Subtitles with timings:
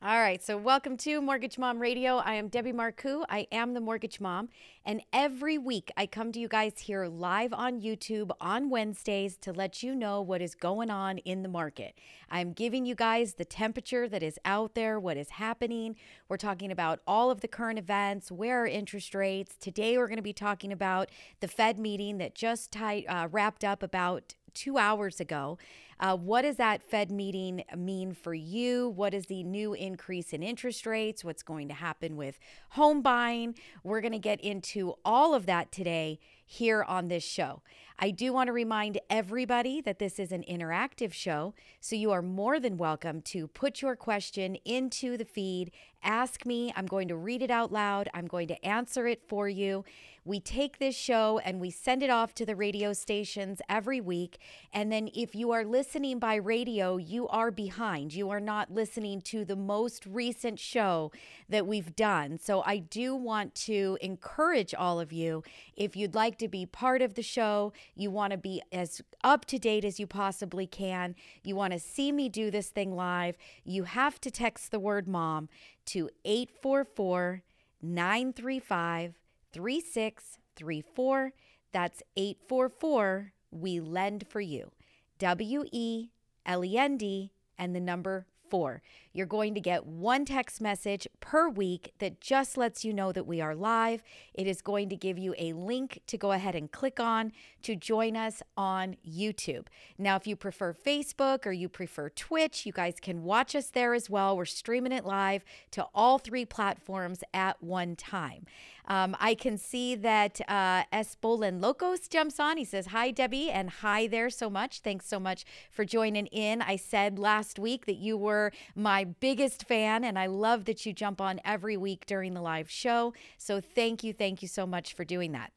[0.00, 2.18] All right, so welcome to Mortgage Mom Radio.
[2.18, 3.24] I am Debbie Marcoux.
[3.28, 4.48] I am the Mortgage Mom.
[4.86, 9.52] And every week I come to you guys here live on YouTube on Wednesdays to
[9.52, 11.98] let you know what is going on in the market.
[12.30, 15.96] I'm giving you guys the temperature that is out there, what is happening.
[16.28, 19.56] We're talking about all of the current events, where are interest rates.
[19.56, 21.08] Today we're going to be talking about
[21.40, 25.58] the Fed meeting that just tied, uh, wrapped up about two hours ago.
[26.00, 28.88] Uh, what does that Fed meeting mean for you?
[28.90, 31.24] What is the new increase in interest rates?
[31.24, 32.38] What's going to happen with
[32.70, 33.56] home buying?
[33.82, 37.62] We're going to get into all of that today here on this show.
[37.98, 42.22] I do want to remind everybody that this is an interactive show, so you are
[42.22, 45.72] more than welcome to put your question into the feed.
[46.04, 46.72] Ask me.
[46.76, 48.08] I'm going to read it out loud.
[48.14, 49.84] I'm going to answer it for you.
[50.24, 54.38] We take this show and we send it off to the radio stations every week.
[54.72, 55.87] And then if you are listening
[56.18, 58.12] by radio, you are behind.
[58.12, 61.10] You are not listening to the most recent show
[61.48, 62.38] that we've done.
[62.38, 65.42] So I do want to encourage all of you
[65.76, 69.46] if you'd like to be part of the show, you want to be as up
[69.46, 73.38] to date as you possibly can, you want to see me do this thing live,
[73.64, 75.48] you have to text the word mom
[75.86, 77.42] to 844
[77.80, 79.14] 935
[79.54, 81.32] 3634.
[81.72, 84.70] That's 844 We Lend for You.
[85.18, 86.10] W E
[86.46, 88.82] L E N D and the number four.
[89.18, 93.26] You're going to get one text message per week that just lets you know that
[93.26, 94.00] we are live.
[94.32, 97.74] It is going to give you a link to go ahead and click on to
[97.74, 99.66] join us on YouTube.
[99.98, 103.92] Now, if you prefer Facebook or you prefer Twitch, you guys can watch us there
[103.92, 104.36] as well.
[104.36, 105.42] We're streaming it live
[105.72, 108.46] to all three platforms at one time.
[108.88, 112.56] Um, I can see that uh, Espolen Locos jumps on.
[112.56, 114.80] He says, Hi, Debbie, and hi there so much.
[114.80, 116.62] Thanks so much for joining in.
[116.62, 120.92] I said last week that you were my biggest fan, and I love that you
[120.92, 123.14] jump on every week during the live show.
[123.36, 125.52] So thank you, thank you so much for doing that.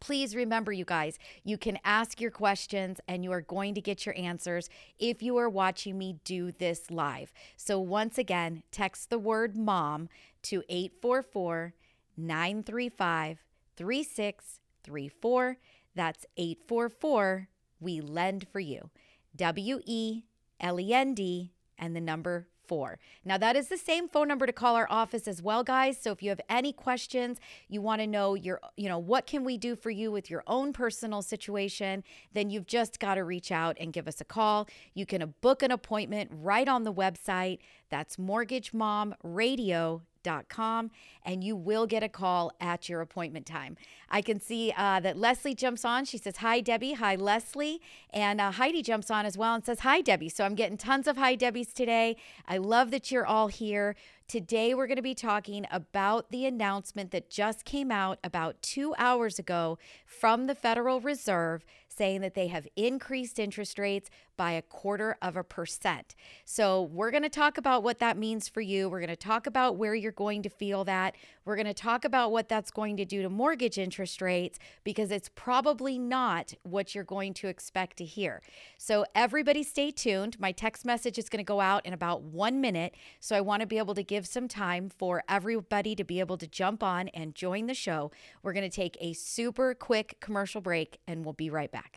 [0.00, 4.06] Please remember, you guys, you can ask your questions and you are going to get
[4.06, 7.32] your answers if you are watching me do this live.
[7.56, 10.08] So, once again, text the word mom
[10.44, 11.74] to 844
[12.16, 13.44] 935
[13.76, 15.56] 3634.
[15.94, 17.48] That's 844
[17.78, 18.90] We Lend for You.
[19.36, 20.22] W E
[20.60, 23.00] L E N D and the number four.
[23.24, 25.98] Now, that is the same phone number to call our office as well, guys.
[26.00, 29.42] So if you have any questions, you want to know your, you know, what can
[29.42, 33.50] we do for you with your own personal situation, then you've just got to reach
[33.50, 34.68] out and give us a call.
[34.94, 37.58] You can uh, book an appointment right on the website.
[37.90, 40.02] That's mortgagemomradio.com
[40.48, 40.90] com
[41.24, 43.76] and you will get a call at your appointment time.
[44.10, 46.04] I can see uh, that Leslie jumps on.
[46.04, 46.94] She says, Hi, Debbie.
[46.94, 47.80] Hi, Leslie.
[48.12, 50.28] And uh, Heidi jumps on as well and says, Hi, Debbie.
[50.28, 52.16] So I'm getting tons of hi, Debbies today.
[52.48, 53.94] I love that you're all here.
[54.28, 58.94] Today, we're going to be talking about the announcement that just came out about two
[58.96, 59.76] hours ago
[60.06, 65.36] from the Federal Reserve saying that they have increased interest rates by a quarter of
[65.36, 66.14] a percent.
[66.46, 68.88] So, we're going to talk about what that means for you.
[68.88, 71.14] We're going to talk about where you're going to feel that.
[71.44, 75.10] We're going to talk about what that's going to do to mortgage interest rates because
[75.10, 78.40] it's probably not what you're going to expect to hear.
[78.78, 80.40] So, everybody stay tuned.
[80.40, 82.94] My text message is going to go out in about one minute.
[83.18, 86.38] So, I want to be able to give some time for everybody to be able
[86.38, 88.10] to jump on and join the show.
[88.42, 91.89] We're going to take a super quick commercial break and we'll be right back.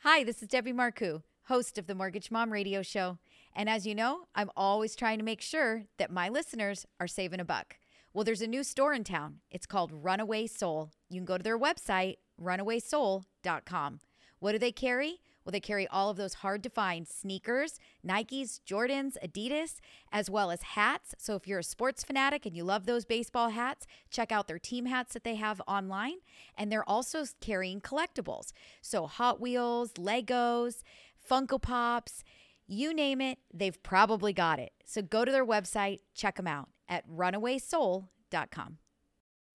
[0.00, 3.18] Hi, this is Debbie Marcoux, host of the Mortgage Mom Radio Show.
[3.54, 7.40] And as you know, I'm always trying to make sure that my listeners are saving
[7.40, 7.76] a buck.
[8.12, 9.40] Well, there's a new store in town.
[9.50, 10.90] It's called Runaway Soul.
[11.08, 14.00] You can go to their website, runawaysoul.com.
[14.38, 15.20] What do they carry?
[15.46, 19.76] Well, they carry all of those hard to find sneakers, Nikes, Jordans, Adidas,
[20.10, 21.14] as well as hats.
[21.18, 24.58] So if you're a sports fanatic and you love those baseball hats, check out their
[24.58, 26.16] team hats that they have online.
[26.58, 28.50] And they're also carrying collectibles.
[28.82, 30.82] So Hot Wheels, Legos,
[31.30, 32.24] Funko Pops
[32.66, 34.72] You name it, they've probably got it.
[34.84, 38.78] So go to their website, check them out at runawaysoul.com.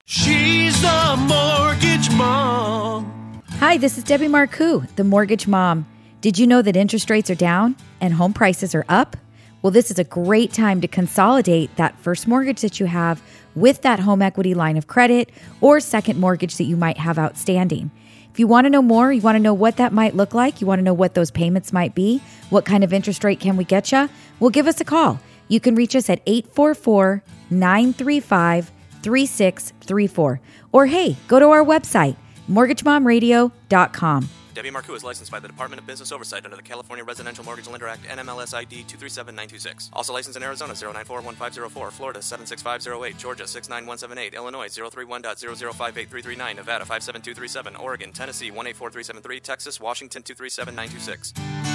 [0.06, 3.21] She's the mortgage mom.
[3.62, 5.86] Hi, this is Debbie Marcoux, the mortgage mom.
[6.20, 9.16] Did you know that interest rates are down and home prices are up?
[9.62, 13.22] Well, this is a great time to consolidate that first mortgage that you have
[13.54, 15.30] with that home equity line of credit
[15.62, 17.92] or second mortgage that you might have outstanding.
[18.32, 20.60] If you want to know more, you want to know what that might look like,
[20.60, 22.20] you want to know what those payments might be,
[22.50, 24.10] what kind of interest rate can we get you,
[24.40, 25.20] well, give us a call.
[25.50, 27.22] You can reach us at 844
[27.52, 28.72] 935
[29.04, 30.42] 3634.
[30.72, 32.16] Or hey, go to our website,
[32.50, 34.30] mortgagemomradio.com.
[34.54, 37.68] Debbie Marcoux is licensed by the Department of Business Oversight under the California Residential Mortgage
[37.68, 39.90] Lender Act NMLS ID 237926.
[39.94, 48.52] Also licensed in Arizona 0941504, Florida 76508, Georgia 69178, Illinois 031.0058339, Nevada 57237, Oregon, Tennessee
[48.52, 51.71] 184373, Texas, Washington 237926.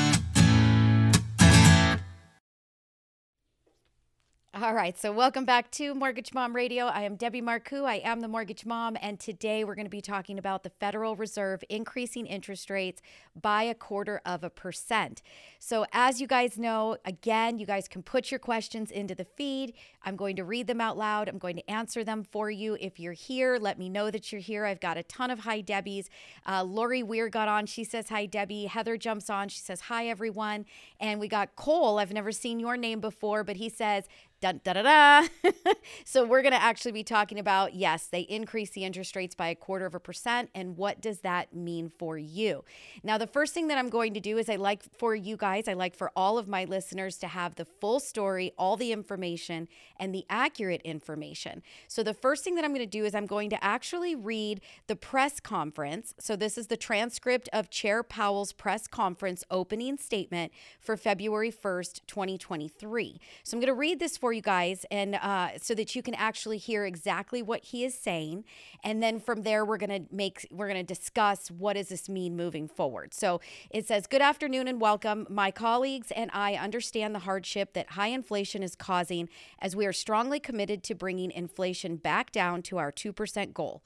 [4.62, 6.86] All right, so welcome back to Mortgage Mom Radio.
[6.86, 7.84] I am Debbie Marcoux.
[7.84, 11.14] I am the Mortgage Mom, and today we're going to be talking about the Federal
[11.14, 13.02] Reserve increasing interest rates
[13.38, 15.20] by a quarter of a percent.
[15.58, 19.74] So, as you guys know, again, you guys can put your questions into the feed.
[20.02, 21.28] I'm going to read them out loud.
[21.28, 22.78] I'm going to answer them for you.
[22.80, 24.64] If you're here, let me know that you're here.
[24.64, 26.06] I've got a ton of hi Debbies.
[26.48, 27.66] Uh, Lori Weir got on.
[27.66, 28.64] She says hi, Debbie.
[28.64, 29.48] Heather jumps on.
[29.48, 30.64] She says hi, everyone.
[30.98, 31.98] And we got Cole.
[31.98, 34.08] I've never seen your name before, but he says,
[34.46, 35.28] Dun, da, da, da.
[36.04, 39.48] so we're going to actually be talking about yes, they increase the interest rates by
[39.48, 40.50] a quarter of a percent.
[40.54, 42.62] And what does that mean for you?
[43.02, 45.66] Now, the first thing that I'm going to do is I like for you guys,
[45.66, 49.66] I like for all of my listeners to have the full story, all the information,
[49.98, 51.64] and the accurate information.
[51.88, 54.60] So the first thing that I'm going to do is I'm going to actually read
[54.86, 56.14] the press conference.
[56.20, 62.02] So this is the transcript of Chair Powell's press conference opening statement for February 1st,
[62.06, 63.20] 2023.
[63.42, 66.14] So I'm going to read this for you guys, and uh, so that you can
[66.14, 68.44] actually hear exactly what he is saying,
[68.84, 72.68] and then from there we're to make we're to discuss what does this mean moving
[72.68, 73.14] forward.
[73.14, 73.40] So
[73.70, 75.26] it says, "Good afternoon and welcome.
[75.30, 79.28] My colleagues and I understand the hardship that high inflation is causing,
[79.60, 83.82] as we are strongly committed to bringing inflation back down to our two percent goal."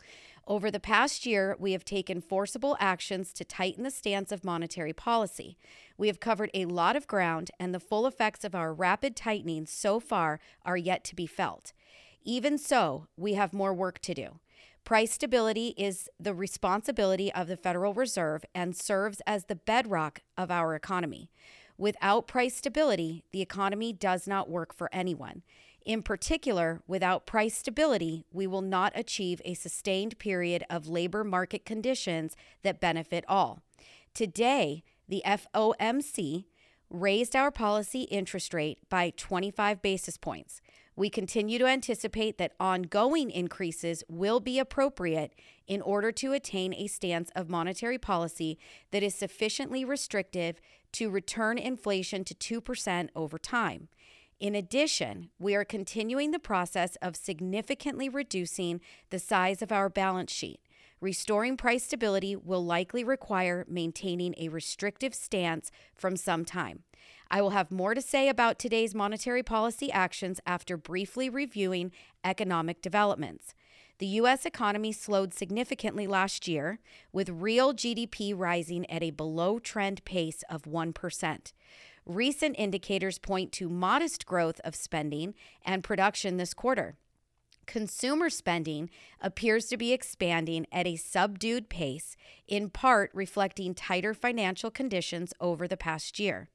[0.50, 4.92] Over the past year, we have taken forcible actions to tighten the stance of monetary
[4.92, 5.56] policy.
[5.96, 9.66] We have covered a lot of ground, and the full effects of our rapid tightening
[9.66, 11.72] so far are yet to be felt.
[12.24, 14.40] Even so, we have more work to do.
[14.82, 20.50] Price stability is the responsibility of the Federal Reserve and serves as the bedrock of
[20.50, 21.30] our economy.
[21.78, 25.42] Without price stability, the economy does not work for anyone.
[25.84, 31.64] In particular, without price stability, we will not achieve a sustained period of labor market
[31.64, 33.62] conditions that benefit all.
[34.14, 36.44] Today, the FOMC
[36.90, 40.60] raised our policy interest rate by 25 basis points.
[40.96, 45.32] We continue to anticipate that ongoing increases will be appropriate
[45.66, 48.58] in order to attain a stance of monetary policy
[48.90, 50.60] that is sufficiently restrictive
[50.92, 53.88] to return inflation to 2% over time.
[54.40, 60.32] In addition, we are continuing the process of significantly reducing the size of our balance
[60.32, 60.60] sheet.
[60.98, 66.84] Restoring price stability will likely require maintaining a restrictive stance from some time.
[67.30, 71.92] I will have more to say about today's monetary policy actions after briefly reviewing
[72.24, 73.54] economic developments.
[73.98, 74.46] The U.S.
[74.46, 76.78] economy slowed significantly last year,
[77.12, 81.52] with real GDP rising at a below trend pace of 1%.
[82.10, 85.32] Recent indicators point to modest growth of spending
[85.64, 86.96] and production this quarter.
[87.66, 88.90] Consumer spending
[89.20, 92.16] appears to be expanding at a subdued pace,
[92.48, 96.50] in part reflecting tighter financial conditions over the past year.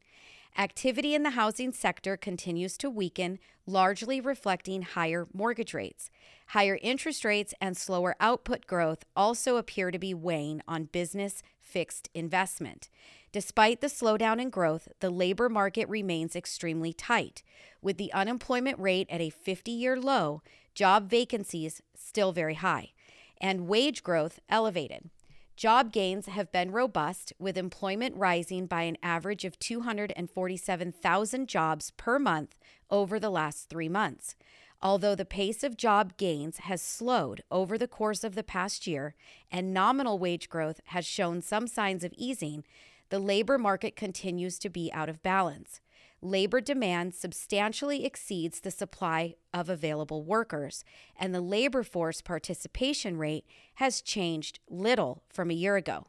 [0.57, 6.09] Activity in the housing sector continues to weaken, largely reflecting higher mortgage rates.
[6.47, 12.09] Higher interest rates and slower output growth also appear to be weighing on business fixed
[12.13, 12.89] investment.
[13.35, 17.43] Despite the slowdown in growth, the labor market remains extremely tight.
[17.81, 20.41] With the unemployment rate at a 50 year low,
[20.73, 22.93] job vacancies still very high,
[23.41, 25.09] and wage growth elevated.
[25.57, 32.17] Job gains have been robust, with employment rising by an average of 247,000 jobs per
[32.17, 32.55] month
[32.89, 34.37] over the last three months.
[34.81, 39.13] Although the pace of job gains has slowed over the course of the past year
[39.51, 42.63] and nominal wage growth has shown some signs of easing,
[43.09, 45.81] the labor market continues to be out of balance.
[46.21, 50.83] Labor demand substantially exceeds the supply of available workers,
[51.15, 53.45] and the labor force participation rate
[53.75, 56.07] has changed little from a year ago.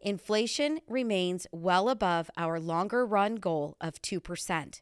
[0.00, 4.80] Inflation remains well above our longer run goal of 2%.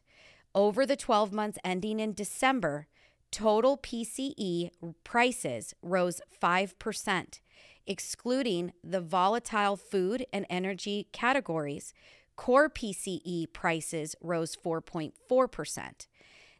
[0.55, 2.87] Over the 12 months ending in December,
[3.31, 4.71] total PCE
[5.03, 7.39] prices rose 5%,
[7.87, 11.93] excluding the volatile food and energy categories.
[12.35, 16.07] Core PCE prices rose 4.4%.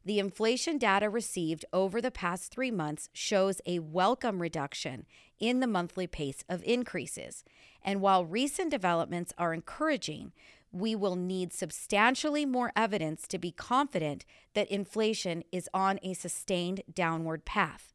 [0.04, 5.06] The inflation data received over the past three months shows a welcome reduction
[5.40, 7.44] in the monthly pace of increases.
[7.84, 10.34] And while recent developments are encouraging,
[10.72, 16.82] we will need substantially more evidence to be confident that inflation is on a sustained
[16.92, 17.94] downward path.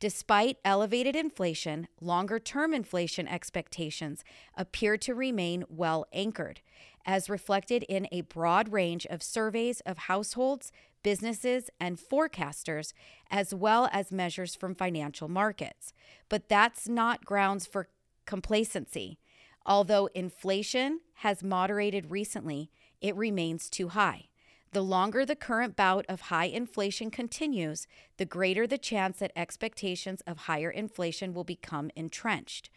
[0.00, 4.22] Despite elevated inflation, longer term inflation expectations
[4.56, 6.60] appear to remain well anchored,
[7.04, 10.70] as reflected in a broad range of surveys of households,
[11.02, 12.92] businesses, and forecasters,
[13.28, 15.92] as well as measures from financial markets.
[16.28, 17.88] But that's not grounds for
[18.24, 19.18] complacency.
[19.66, 24.28] Although inflation has moderated recently, it remains too high.
[24.72, 27.86] The longer the current bout of high inflation continues,
[28.18, 32.68] the greater the chance that expectations of higher inflation will become entrenched.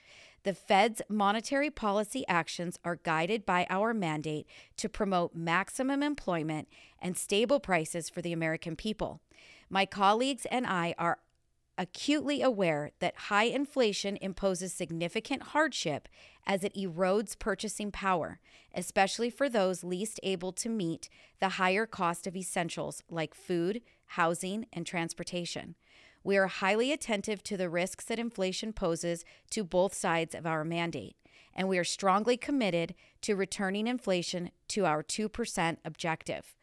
[0.44, 6.68] The Fed's monetary policy actions are guided by our mandate to promote maximum employment
[7.00, 9.22] and stable prices for the American people.
[9.70, 11.20] My colleagues and I are
[11.78, 16.08] acutely aware that high inflation imposes significant hardship
[16.46, 18.40] as it erodes purchasing power,
[18.74, 21.10] especially for those least able to meet
[21.40, 25.76] the higher cost of essentials like food, housing, and transportation.
[26.24, 30.64] We are highly attentive to the risks that inflation poses to both sides of our
[30.64, 31.16] mandate,
[31.54, 36.56] and we are strongly committed to returning inflation to our 2% objective.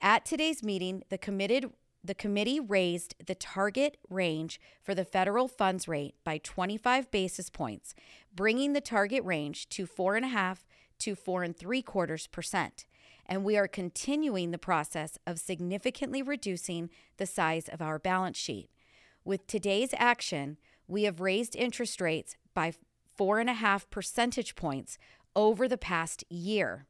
[0.00, 1.70] At today's meeting, the committed
[2.04, 7.94] the committee raised the target range for the federal funds rate by 25 basis points,
[8.34, 10.66] bringing the target range to four and a half
[10.98, 12.86] to four and three quarters percent.
[13.26, 18.68] And we are continuing the process of significantly reducing the size of our balance sheet.
[19.24, 22.72] With today's action, we have raised interest rates by
[23.16, 24.98] four and a half percentage points
[25.36, 26.86] over the past year.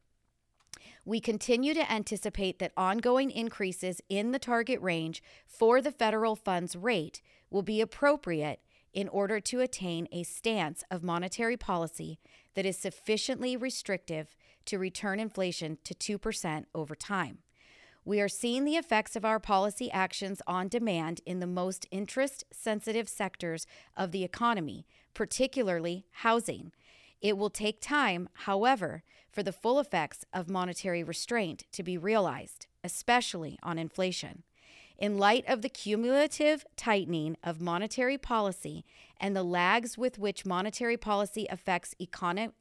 [1.04, 6.76] We continue to anticipate that ongoing increases in the target range for the federal funds
[6.76, 8.60] rate will be appropriate
[8.92, 12.20] in order to attain a stance of monetary policy
[12.54, 17.38] that is sufficiently restrictive to return inflation to 2% over time.
[18.04, 22.44] We are seeing the effects of our policy actions on demand in the most interest
[22.52, 23.66] sensitive sectors
[23.96, 26.72] of the economy, particularly housing.
[27.22, 32.66] It will take time, however, for the full effects of monetary restraint to be realized,
[32.84, 34.42] especially on inflation.
[34.98, 38.84] In light of the cumulative tightening of monetary policy
[39.18, 42.52] and the lags with which monetary policy affects econo-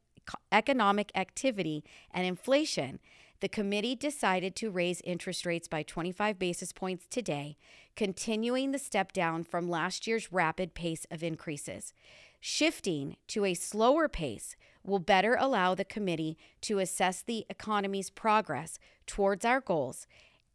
[0.51, 2.99] economic activity and inflation,
[3.41, 7.57] the committee decided to raise interest rates by 25 basis points today,
[7.95, 11.93] continuing the step down from last year's rapid pace of increases.
[12.43, 18.79] Shifting to a slower pace will better allow the committee to assess the economy's progress
[19.05, 20.07] towards our goals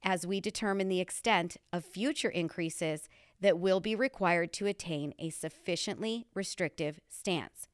[0.03, 3.09] as we determine the extent of future increases
[3.41, 7.69] that will be required to attain a sufficiently restrictive stance.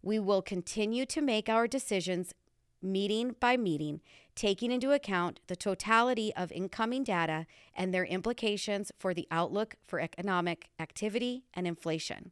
[0.00, 2.34] We will continue to make our decisions
[2.80, 4.00] meeting by meeting,
[4.36, 9.98] taking into account the totality of incoming data and their implications for the outlook for
[9.98, 12.30] economic activity and inflation.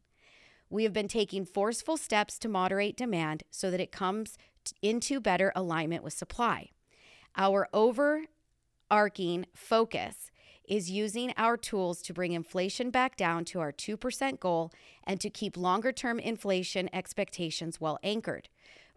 [0.75, 4.37] We have been taking forceful steps to moderate demand so that it comes
[4.83, 6.71] into better alignment with supply.
[7.37, 10.33] Our overarching focus
[10.69, 14.73] is using our tools to bring inflation back down to our 2% goal
[15.05, 18.49] and to keep longer term inflation expectations well anchored.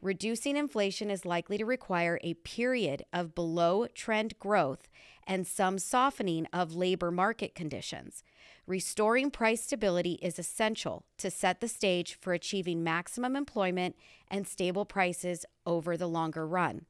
[0.01, 4.89] Reducing inflation is likely to require a period of below trend growth
[5.27, 8.23] and some softening of labor market conditions.
[8.67, 13.95] Restoring price stability is essential to set the stage for achieving maximum employment
[14.29, 16.85] and stable prices over the longer run.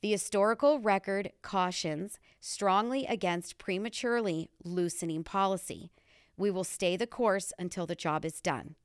[0.00, 5.90] The historical record cautions strongly against prematurely loosening policy.
[6.38, 8.76] We will stay the course until the job is done.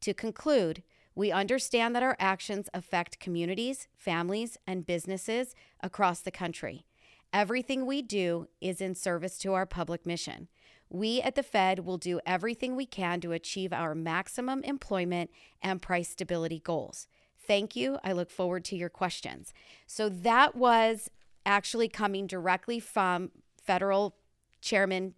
[0.00, 0.82] To conclude,
[1.14, 6.86] we understand that our actions affect communities, families, and businesses across the country.
[7.30, 10.48] Everything we do is in service to our public mission.
[10.90, 15.30] We at the Fed will do everything we can to achieve our maximum employment
[15.62, 17.06] and price stability goals.
[17.38, 17.98] Thank you.
[18.04, 19.54] I look forward to your questions.
[19.86, 21.08] So that was
[21.46, 23.30] actually coming directly from
[23.62, 24.16] federal
[24.60, 25.14] chairman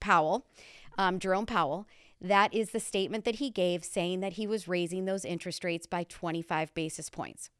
[0.00, 0.46] Powell,
[0.98, 1.86] um, Jerome Powell.
[2.20, 5.86] That is the statement that he gave saying that he was raising those interest rates
[5.86, 7.50] by 25 basis points.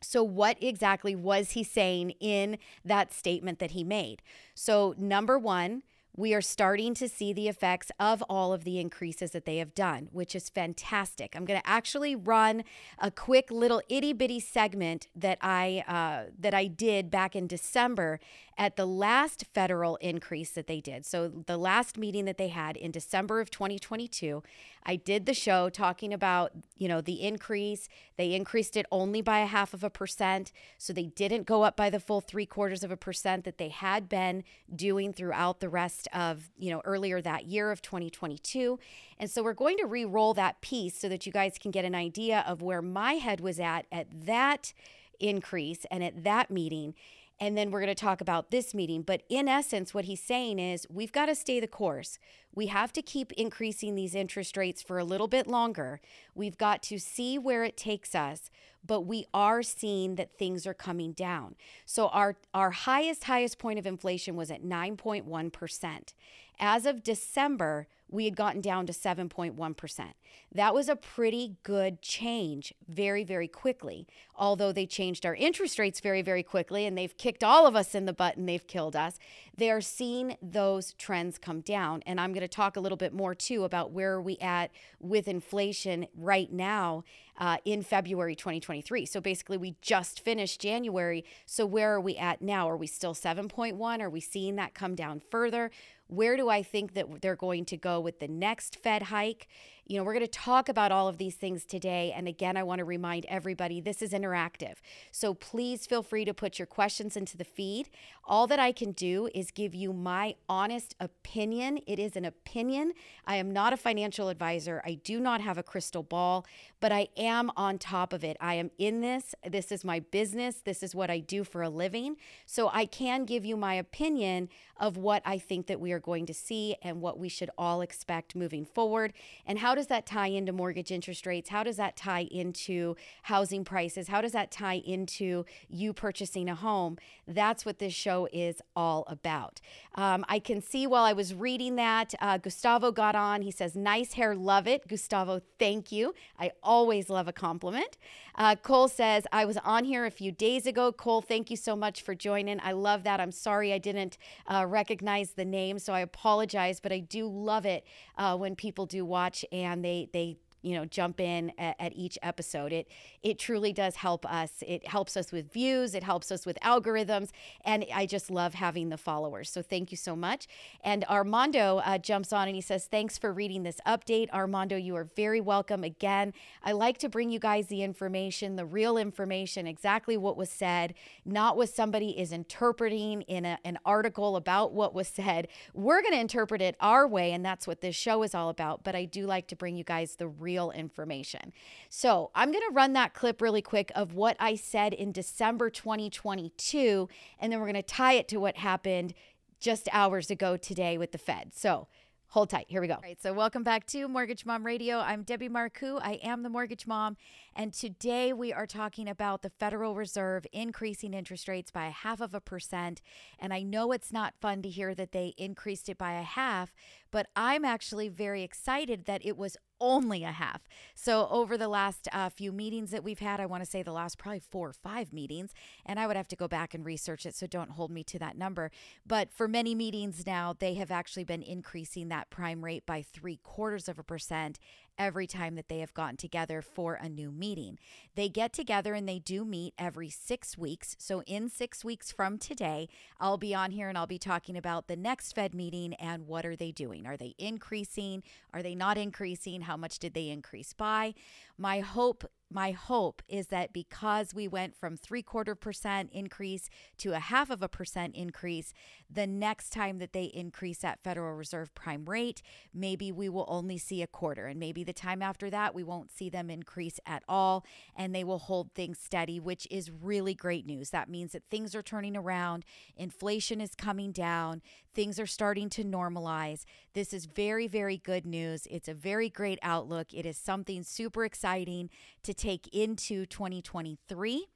[0.00, 4.22] So, what exactly was he saying in that statement that he made?
[4.54, 5.82] So, number one,
[6.16, 9.74] we are starting to see the effects of all of the increases that they have
[9.74, 11.34] done, which is fantastic.
[11.34, 12.64] I'm going to actually run
[12.98, 18.20] a quick little itty bitty segment that I uh, that I did back in December
[18.56, 21.04] at the last federal increase that they did.
[21.04, 24.42] So the last meeting that they had in December of 2022,
[24.86, 27.88] I did the show talking about, you know, the increase.
[28.16, 30.52] They increased it only by a half of a percent.
[30.78, 33.70] So they didn't go up by the full three quarters of a percent that they
[33.70, 34.44] had been
[34.74, 38.78] doing throughout the rest of, you know, earlier that year of 2022.
[39.18, 41.84] And so we're going to re roll that piece so that you guys can get
[41.84, 44.72] an idea of where my head was at at that
[45.20, 46.94] increase and at that meeting.
[47.40, 49.02] And then we're going to talk about this meeting.
[49.02, 52.18] But in essence, what he's saying is we've got to stay the course.
[52.54, 56.00] We have to keep increasing these interest rates for a little bit longer.
[56.34, 58.50] We've got to see where it takes us,
[58.86, 61.56] but we are seeing that things are coming down.
[61.84, 66.14] So our our highest highest point of inflation was at 9.1%.
[66.58, 70.04] As of December, we had gotten down to 7.1%.
[70.52, 74.06] That was a pretty good change very, very quickly.
[74.36, 77.94] Although they changed our interest rates very, very quickly and they've kicked all of us
[77.94, 79.18] in the butt and they've killed us,
[79.56, 82.02] they are seeing those trends come down.
[82.06, 84.70] And I'm going to talk a little bit more too about where are we at
[85.00, 87.04] with inflation right now
[87.38, 89.06] uh, in February 2023.
[89.06, 91.24] So basically, we just finished January.
[91.46, 92.68] So where are we at now?
[92.68, 94.00] Are we still 7.1?
[94.00, 95.70] Are we seeing that come down further?
[96.06, 99.48] Where do I think that they're going to go with the next Fed hike?
[99.86, 102.12] You know, we're going to talk about all of these things today.
[102.16, 104.76] And again, I want to remind everybody this is interactive.
[105.12, 107.90] So please feel free to put your questions into the feed.
[108.24, 111.80] All that I can do is give you my honest opinion.
[111.86, 112.94] It is an opinion.
[113.26, 114.80] I am not a financial advisor.
[114.86, 116.46] I do not have a crystal ball,
[116.80, 118.38] but I am on top of it.
[118.40, 119.34] I am in this.
[119.46, 120.62] This is my business.
[120.64, 122.16] This is what I do for a living.
[122.46, 124.48] So I can give you my opinion
[124.78, 127.80] of what I think that we are going to see and what we should all
[127.80, 129.12] expect moving forward
[129.46, 131.48] and how how does that tie into mortgage interest rates?
[131.48, 134.06] How does that tie into housing prices?
[134.06, 136.96] How does that tie into you purchasing a home?
[137.26, 139.60] That's what this show is all about.
[139.96, 143.42] Um, I can see while I was reading that, uh, Gustavo got on.
[143.42, 144.86] He says, Nice hair, love it.
[144.86, 146.14] Gustavo, thank you.
[146.38, 147.98] I always love a compliment.
[148.36, 150.92] Uh, Cole says, I was on here a few days ago.
[150.92, 152.60] Cole, thank you so much for joining.
[152.60, 153.20] I love that.
[153.20, 157.64] I'm sorry I didn't uh, recognize the name, so I apologize, but I do love
[157.64, 157.84] it
[158.18, 161.92] uh, when people do watch and and they they you know jump in at, at,
[161.94, 162.72] each episode.
[162.72, 162.88] It
[163.22, 164.50] it truly does help us.
[164.66, 165.94] It helps us with views.
[165.94, 167.30] It helps us with algorithms.
[167.64, 169.50] And i just love having the followers.
[169.50, 170.48] So thank you so much.
[170.82, 174.30] And armando uh, jumps on and he says thanks for reading this update.
[174.30, 176.32] Armando you are very welcome again.
[176.62, 180.94] I like to bring you guys the information the real information exactly what was said
[181.24, 185.48] not what somebody is interpreting in a, an article about what was said.
[185.74, 188.82] We're going to interpret it our way and that's what this show is all about.
[188.82, 191.52] But i do like to bring you guys the real real information.
[191.88, 195.68] So I'm going to run that clip really quick of what I said in December
[195.68, 197.08] 2022,
[197.40, 199.14] and then we're going to tie it to what happened
[199.58, 201.52] just hours ago today with the Fed.
[201.54, 201.88] So
[202.34, 202.66] hold tight.
[202.68, 202.94] Here we go.
[202.94, 203.20] All right.
[203.22, 204.98] So, welcome back to Mortgage Mom Radio.
[204.98, 206.00] I'm Debbie Marcoux.
[206.02, 207.16] I am the Mortgage Mom.
[207.54, 212.20] And today we are talking about the Federal Reserve increasing interest rates by a half
[212.20, 213.00] of a percent.
[213.38, 216.74] And I know it's not fun to hear that they increased it by a half,
[217.12, 220.62] but I'm actually very excited that it was only a half.
[220.94, 223.92] So, over the last uh, few meetings that we've had, I want to say the
[223.92, 225.52] last probably four or five meetings,
[225.84, 228.18] and I would have to go back and research it, so don't hold me to
[228.18, 228.70] that number.
[229.06, 233.38] But for many meetings now, they have actually been increasing that prime rate by three
[233.42, 234.58] quarters of a percent
[234.98, 237.78] every time that they have gotten together for a new meeting.
[238.14, 240.96] They get together and they do meet every six weeks.
[240.98, 242.88] So, in six weeks from today,
[243.20, 246.46] I'll be on here and I'll be talking about the next Fed meeting and what
[246.46, 247.06] are they doing?
[247.06, 248.22] Are they increasing?
[248.52, 249.62] Are they not increasing?
[249.62, 251.14] How much did they increase by?
[251.58, 252.24] My hope
[252.54, 257.50] my hope is that because we went from three quarter percent increase to a half
[257.50, 258.72] of a percent increase,
[259.10, 263.76] the next time that they increase that Federal Reserve prime rate, maybe we will only
[263.76, 264.46] see a quarter.
[264.46, 267.64] And maybe the time after that, we won't see them increase at all
[267.96, 270.90] and they will hold things steady, which is really great news.
[270.90, 272.64] That means that things are turning around,
[272.96, 274.62] inflation is coming down,
[274.94, 276.64] things are starting to normalize.
[276.92, 278.68] This is very, very good news.
[278.70, 280.14] It's a very great outlook.
[280.14, 281.90] It is something super exciting
[282.22, 284.46] to take into 2023.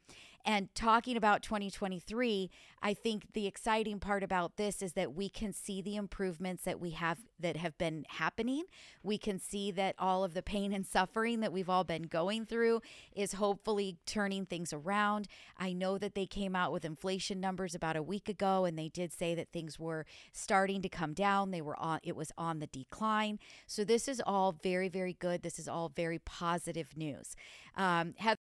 [0.48, 5.52] And talking about 2023, I think the exciting part about this is that we can
[5.52, 8.64] see the improvements that we have that have been happening.
[9.02, 12.46] We can see that all of the pain and suffering that we've all been going
[12.46, 12.80] through
[13.14, 15.28] is hopefully turning things around.
[15.58, 18.88] I know that they came out with inflation numbers about a week ago and they
[18.88, 21.50] did say that things were starting to come down.
[21.50, 23.38] They were on it was on the decline.
[23.66, 25.42] So this is all very very good.
[25.42, 27.36] This is all very positive news.
[27.76, 28.38] Um, have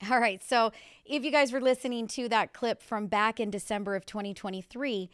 [0.10, 0.42] all right.
[0.42, 0.72] So,
[1.04, 5.08] if you guys were listening to that clip from back in December of 2023,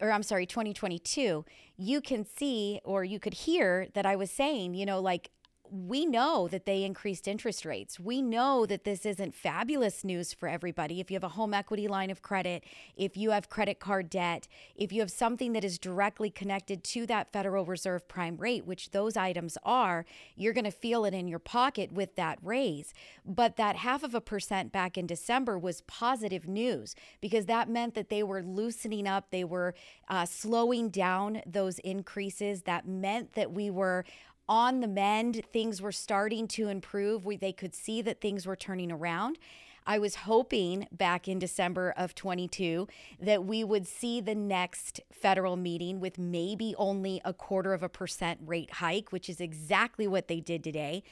[0.00, 1.44] or I'm sorry, 2022,
[1.76, 5.30] you can see or you could hear that I was saying, you know, like
[5.70, 7.98] we know that they increased interest rates.
[7.98, 11.00] We know that this isn't fabulous news for everybody.
[11.00, 12.64] If you have a home equity line of credit,
[12.96, 17.06] if you have credit card debt, if you have something that is directly connected to
[17.06, 20.04] that Federal Reserve prime rate, which those items are,
[20.36, 22.94] you're going to feel it in your pocket with that raise.
[23.24, 27.94] But that half of a percent back in December was positive news because that meant
[27.94, 29.74] that they were loosening up, they were
[30.08, 32.62] uh, slowing down those increases.
[32.62, 34.04] That meant that we were
[34.48, 35.42] on the mend.
[35.52, 37.24] Things were starting to improve.
[37.24, 39.38] We, they could see that things were turning around.
[39.86, 42.88] I was hoping back in December of 22
[43.20, 47.88] that we would see the next federal meeting with maybe only a quarter of a
[47.88, 51.02] percent rate hike, which is exactly what they did today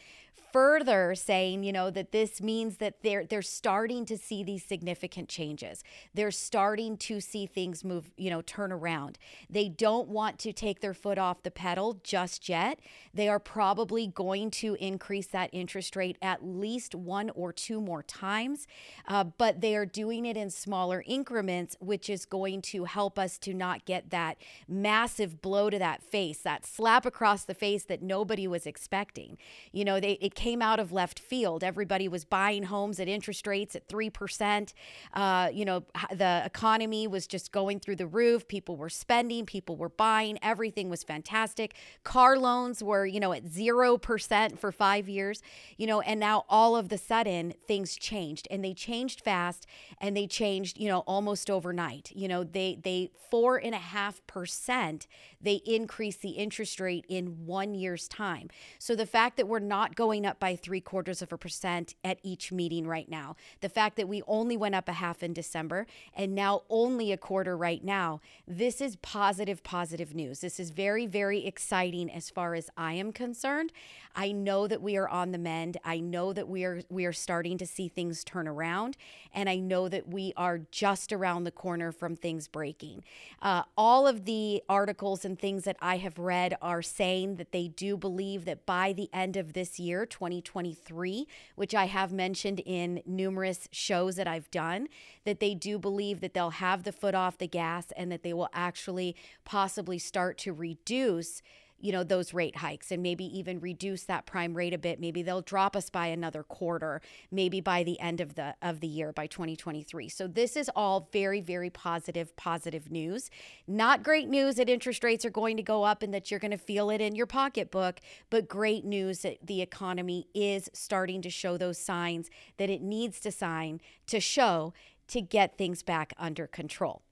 [0.53, 5.29] further saying, you know, that this means that they're they're starting to see these significant
[5.29, 5.85] changes.
[6.14, 9.18] They're starting to see things move, you know, turn around.
[9.51, 12.81] They don't want to take their foot off the pedal just yet.
[13.12, 18.03] They are probably going to increase that interest rate at least one or two more
[18.03, 18.66] times,
[19.07, 23.38] uh, but they are doing it in smaller increments, which is going to help us
[23.38, 28.03] to not get that massive blow to that face, that slap across the face that
[28.03, 29.37] nobody was expecting.
[29.72, 31.62] You know, they it came out of left field.
[31.62, 34.73] Everybody was buying homes at interest rates at 3%.
[35.15, 38.49] Uh, you know, the economy was just going through the roof.
[38.49, 40.37] People were spending, people were buying.
[40.43, 41.77] Everything was fantastic.
[42.03, 45.43] Car loans were, you know, at 0% for five years,
[45.77, 49.65] you know, and now all of the sudden things changed and they changed fast
[50.01, 52.11] and they changed, you know, almost overnight.
[52.17, 55.07] You know, they, they, four and a half percent,
[55.41, 58.49] they increased the interest rate in one year's time.
[58.81, 62.18] So the fact that we're not going up by three quarters of a percent at
[62.22, 63.37] each meeting right now.
[63.61, 67.16] The fact that we only went up a half in December and now only a
[67.16, 70.40] quarter right now, this is positive, positive news.
[70.40, 73.72] This is very, very exciting as far as I am concerned.
[74.16, 75.76] I know that we are on the mend.
[75.85, 78.96] I know that we are we are starting to see things turn around,
[79.35, 83.05] and I know that we are just around the corner from things breaking.
[83.42, 87.68] Uh, all of the articles and things that I have read are saying that they
[87.68, 93.03] do believe that by the end of this year, 2023, which I have mentioned in
[93.05, 94.88] numerous shows that I've done,
[95.25, 98.33] that they do believe that they'll have the foot off the gas and that they
[98.33, 101.42] will actually possibly start to reduce
[101.79, 105.01] you know those rate hikes and maybe even reduce that prime rate a bit.
[105.01, 108.87] Maybe they'll drop us by another quarter maybe by the end of the of the
[108.87, 113.31] year by 2023 so this is all very very positive positive news.
[113.67, 116.51] Not great news that interest rates are going to go up and that you're going
[116.51, 121.31] to feel it in your pocketbook but great news that the economy is starting to
[121.31, 124.73] show those signs that it needs to sign to show
[125.09, 127.03] to get things back under control.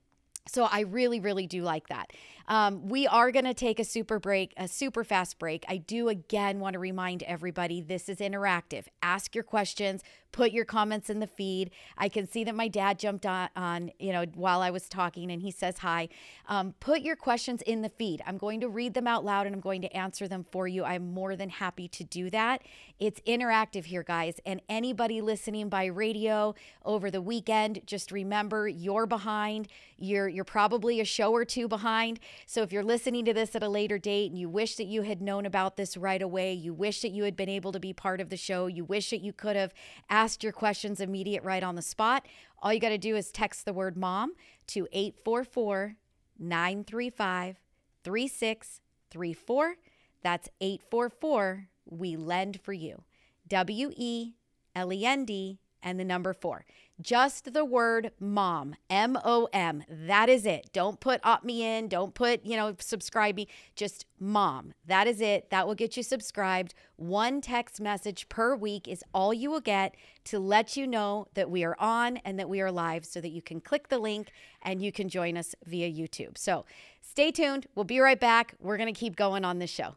[0.46, 2.12] So I really, really do like that.
[2.46, 5.64] Um, we are going to take a super break, a super fast break.
[5.68, 8.84] I do again want to remind everybody this is interactive.
[9.02, 10.02] Ask your questions,
[10.32, 11.70] put your comments in the feed.
[11.96, 15.30] I can see that my dad jumped on, on you know, while I was talking
[15.30, 16.08] and he says hi.
[16.48, 18.20] Um, put your questions in the feed.
[18.26, 20.84] I'm going to read them out loud and I'm going to answer them for you.
[20.84, 22.62] I'm more than happy to do that.
[22.98, 24.40] It's interactive here, guys.
[24.44, 26.54] And anybody listening by radio
[26.84, 29.68] over the weekend, just remember you're behind.
[29.96, 32.18] You're you're probably a show or two behind.
[32.46, 35.02] So if you're listening to this at a later date and you wish that you
[35.02, 37.92] had known about this right away, you wish that you had been able to be
[37.92, 39.74] part of the show, you wish that you could have
[40.08, 42.26] asked your questions immediate right on the spot,
[42.62, 44.32] all you got to do is text the word mom
[44.68, 45.96] to 844
[46.38, 47.56] 935
[48.02, 49.76] 3634.
[50.22, 53.04] That's 844 We Lend for You.
[53.48, 54.32] W E
[54.74, 56.64] L E N D and the number four.
[57.00, 59.82] Just the word mom, M O M.
[59.88, 60.70] That is it.
[60.72, 61.88] Don't put opt me in.
[61.88, 63.48] Don't put, you know, subscribe me.
[63.74, 64.74] Just mom.
[64.86, 65.50] That is it.
[65.50, 66.72] That will get you subscribed.
[66.94, 71.50] One text message per week is all you will get to let you know that
[71.50, 74.30] we are on and that we are live so that you can click the link
[74.62, 76.38] and you can join us via YouTube.
[76.38, 76.64] So
[77.00, 77.66] stay tuned.
[77.74, 78.54] We'll be right back.
[78.60, 79.96] We're going to keep going on this show.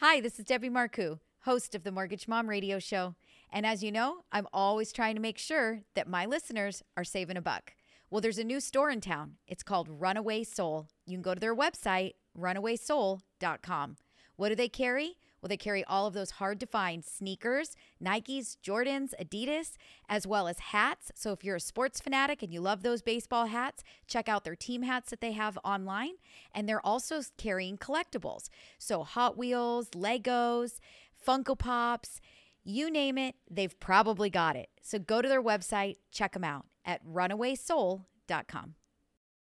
[0.00, 3.16] Hi, this is Debbie Marcoux, host of the Mortgage Mom Radio Show.
[3.56, 7.38] And as you know, I'm always trying to make sure that my listeners are saving
[7.38, 7.72] a buck.
[8.10, 9.36] Well, there's a new store in town.
[9.48, 10.88] It's called Runaway Soul.
[11.06, 13.96] You can go to their website, runawaysoul.com.
[14.36, 15.16] What do they carry?
[15.40, 20.48] Well, they carry all of those hard to find sneakers, Nikes, Jordans, Adidas, as well
[20.48, 21.10] as hats.
[21.14, 24.54] So if you're a sports fanatic and you love those baseball hats, check out their
[24.54, 26.16] team hats that they have online.
[26.54, 28.50] And they're also carrying collectibles.
[28.78, 30.78] So Hot Wheels, Legos,
[31.26, 32.20] Funko Pops,
[32.66, 34.68] you name it, they've probably got it.
[34.82, 38.74] So go to their website, check them out at runawaysoul.com.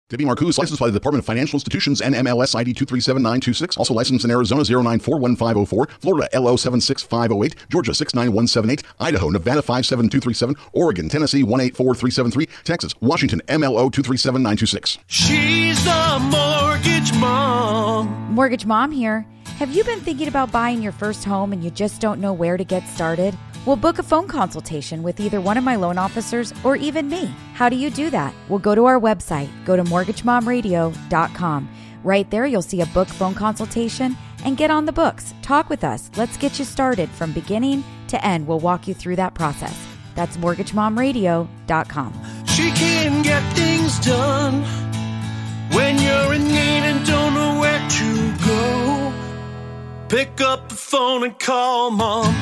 [0.09, 3.77] Debbie Marcoux, licensed by the Department of Financial Institutions NMLS ID 237926.
[3.77, 11.43] Also licensed in Arizona 0941504, Florida LO 76508, Georgia 69178, Idaho, Nevada 57237, Oregon, Tennessee
[11.43, 14.99] 184373, Texas, Washington MLO 237926.
[15.09, 18.33] She's the mortgage mom.
[18.33, 19.27] Mortgage Mom here.
[19.59, 22.59] Have you been thinking about buying your first home and you just don't know where
[22.59, 23.35] to get started?
[23.65, 27.35] Well, book a phone consultation with either one of my loan officers or even me.
[27.55, 28.35] How do you do that?
[28.51, 31.69] Well, go to our website, go to mortgagemomradio.com.
[32.05, 34.15] Right there, you'll see a book phone consultation
[34.45, 35.33] and get on the books.
[35.41, 36.11] Talk with us.
[36.19, 38.47] Let's get you started from beginning to end.
[38.47, 39.75] We'll walk you through that process.
[40.15, 42.13] That's mortgagemomradio.com.
[42.45, 44.65] She can get things done
[45.73, 48.26] when you're in need and don't know where to.
[50.09, 52.33] Pick up the phone and call mom.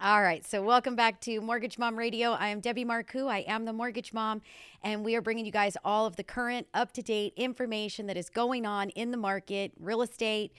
[0.00, 2.32] All right, so welcome back to Mortgage Mom Radio.
[2.32, 3.28] I am Debbie Marcoux.
[3.28, 4.42] I am the Mortgage Mom,
[4.82, 8.16] and we are bringing you guys all of the current, up to date information that
[8.16, 10.52] is going on in the market, real estate,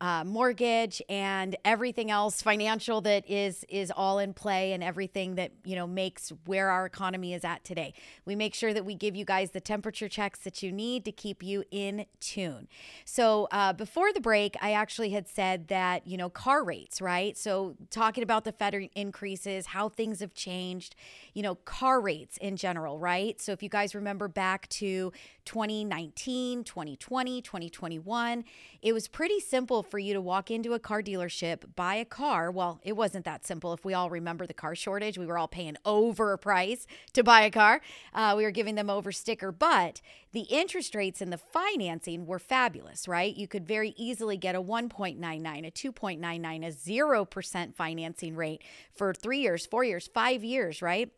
[0.00, 5.52] uh, mortgage, and everything else financial that is is all in play, and everything that
[5.64, 7.92] you know makes where our economy is at today.
[8.24, 11.12] We make sure that we give you guys the temperature checks that you need to
[11.12, 12.68] keep you in tune.
[13.04, 17.36] So uh, before the break, I actually had said that you know car rates, right?
[17.36, 20.94] So talking about the Fed increases, how things have changed,
[21.34, 23.40] you know, car rates in general, right?
[23.40, 25.12] So if you guys remember back to
[25.50, 28.44] 2019, 2020, 2021,
[28.82, 32.52] it was pretty simple for you to walk into a car dealership, buy a car.
[32.52, 33.72] Well, it wasn't that simple.
[33.72, 37.24] If we all remember the car shortage, we were all paying over a price to
[37.24, 37.80] buy a car.
[38.14, 42.38] Uh, we were giving them over sticker, but the interest rates and the financing were
[42.38, 43.34] fabulous, right?
[43.34, 45.18] You could very easily get a 1.99,
[45.66, 48.62] a 2.99, a 0% financing rate
[48.94, 51.10] for three years, four years, five years, right?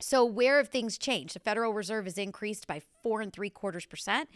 [0.00, 1.34] So, where have things changed?
[1.34, 4.28] The Federal Reserve has increased by four and three quarters percent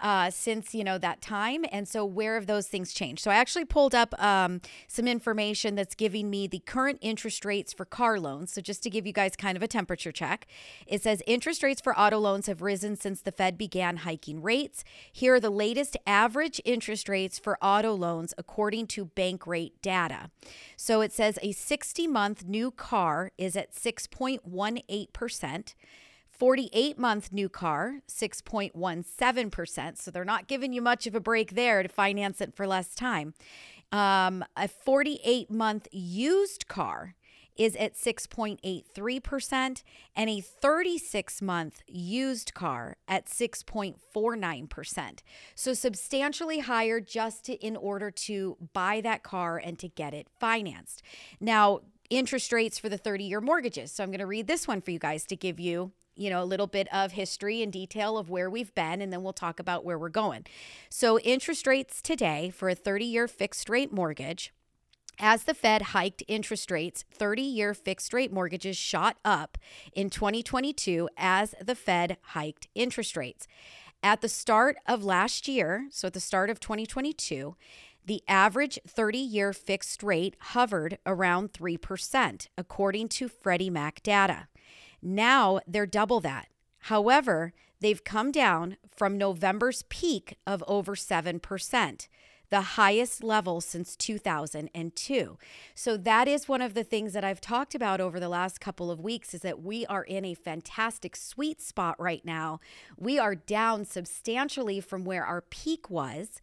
[0.00, 3.22] uh, since you know that time, and so where have those things changed?
[3.22, 7.72] So, I actually pulled up um, some information that's giving me the current interest rates
[7.72, 8.52] for car loans.
[8.52, 10.46] So, just to give you guys kind of a temperature check,
[10.86, 14.84] it says interest rates for auto loans have risen since the Fed began hiking rates.
[15.12, 20.30] Here are the latest average interest rates for auto loans according to Bankrate data.
[20.76, 25.74] So, it says a 60 month new car is at 6.18%.
[26.38, 29.98] 48 month new car, 6.17%.
[29.98, 32.94] So they're not giving you much of a break there to finance it for less
[32.94, 33.34] time.
[33.90, 37.14] Um, a 48 month used car
[37.58, 39.82] is at 6.83%
[40.14, 45.18] and a 36 month used car at 6.49%.
[45.56, 50.28] So substantially higher just to, in order to buy that car and to get it
[50.38, 51.02] financed.
[51.40, 53.90] Now, interest rates for the 30 year mortgages.
[53.90, 56.42] So I'm going to read this one for you guys to give you you know,
[56.42, 59.60] a little bit of history and detail of where we've been, and then we'll talk
[59.60, 60.44] about where we're going.
[60.90, 64.52] So, interest rates today for a 30 year fixed rate mortgage.
[65.20, 69.58] As the Fed hiked interest rates, 30 year fixed rate mortgages shot up
[69.92, 73.48] in 2022 as the Fed hiked interest rates.
[74.00, 77.56] At the start of last year, so at the start of 2022,
[78.04, 84.46] the average 30 year fixed rate hovered around 3%, according to Freddie Mac data.
[85.02, 86.48] Now they're double that.
[86.82, 92.08] However, they've come down from November's peak of over 7%,
[92.50, 95.38] the highest level since 2002.
[95.74, 98.90] So that is one of the things that I've talked about over the last couple
[98.90, 102.60] of weeks is that we are in a fantastic sweet spot right now.
[102.96, 106.40] We are down substantially from where our peak was.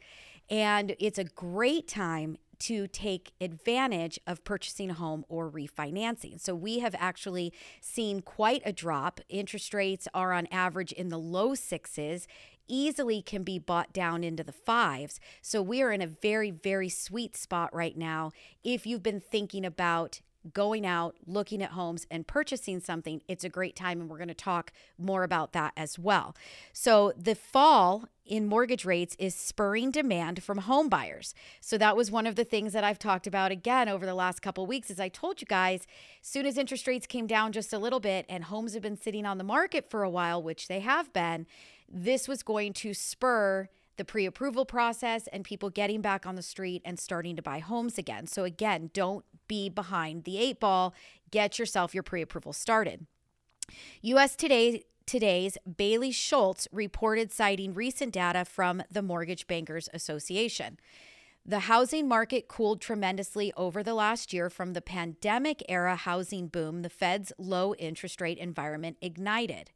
[0.48, 6.39] And it's a great time to take advantage of purchasing a home or refinancing.
[6.39, 9.20] So we have actually seen quite a drop.
[9.30, 12.28] Interest rates are on average in the low sixes
[12.68, 15.20] easily can be bought down into the fives.
[15.41, 18.32] So we are in a very, very sweet spot right now
[18.63, 20.22] if you've been thinking about
[20.54, 24.02] going out, looking at homes, and purchasing something, it's a great time.
[24.02, 26.36] And we're going to talk more about that as well.
[26.74, 31.34] So, the fall in mortgage rates is spurring demand from home buyers.
[31.62, 34.42] So that was one of the things that I've talked about again over the last
[34.42, 35.86] couple weeks as I told you guys,
[36.22, 39.26] soon as interest rates came down just a little bit and homes have been sitting
[39.26, 41.46] on the market for a while, which they have been,
[41.88, 46.42] this was going to spur the pre approval process and people getting back on the
[46.42, 48.28] street and starting to buy homes again.
[48.28, 50.94] So, again, don't be behind the eight ball.
[51.32, 53.06] Get yourself your pre approval started.
[54.02, 60.80] US Today Today's Bailey Schultz reported citing recent data from the Mortgage Bankers Association.
[61.46, 66.82] The housing market cooled tremendously over the last year from the pandemic era housing boom
[66.82, 69.70] the Fed's low interest rate environment ignited.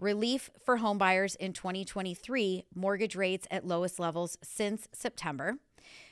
[0.00, 5.56] Relief for homebuyers in 2023, mortgage rates at lowest levels since September.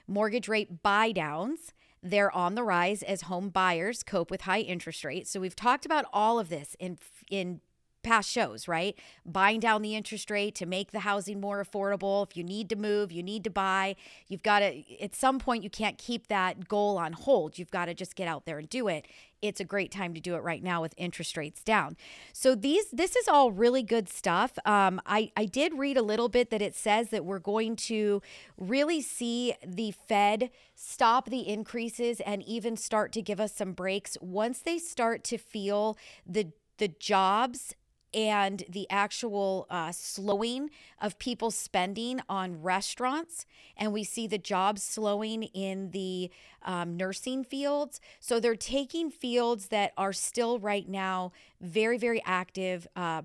[0.06, 1.72] Mortgage rate buy downs,
[2.02, 5.30] they're on the rise as home buyers cope with high interest rates.
[5.30, 6.98] So we've talked about all of this in
[7.30, 7.62] in
[8.02, 8.98] past shows, right?
[9.26, 12.26] Buying down the interest rate to make the housing more affordable.
[12.26, 13.96] If you need to move, you need to buy.
[14.28, 17.58] You've got to, at some point, you can't keep that goal on hold.
[17.58, 19.06] You've got to just get out there and do it.
[19.42, 21.96] It's a great time to do it right now with interest rates down.
[22.32, 24.58] So these, this is all really good stuff.
[24.64, 28.22] Um, I, I did read a little bit that it says that we're going to
[28.56, 34.16] really see the Fed stop the increases and even start to give us some breaks
[34.20, 35.96] once they start to feel
[36.26, 37.74] the the jobs
[38.14, 43.46] and the actual uh, slowing of people spending on restaurants.
[43.76, 46.30] And we see the jobs slowing in the
[46.62, 48.00] um, nursing fields.
[48.20, 52.86] So they're taking fields that are still right now very, very active.
[52.96, 53.22] Uh,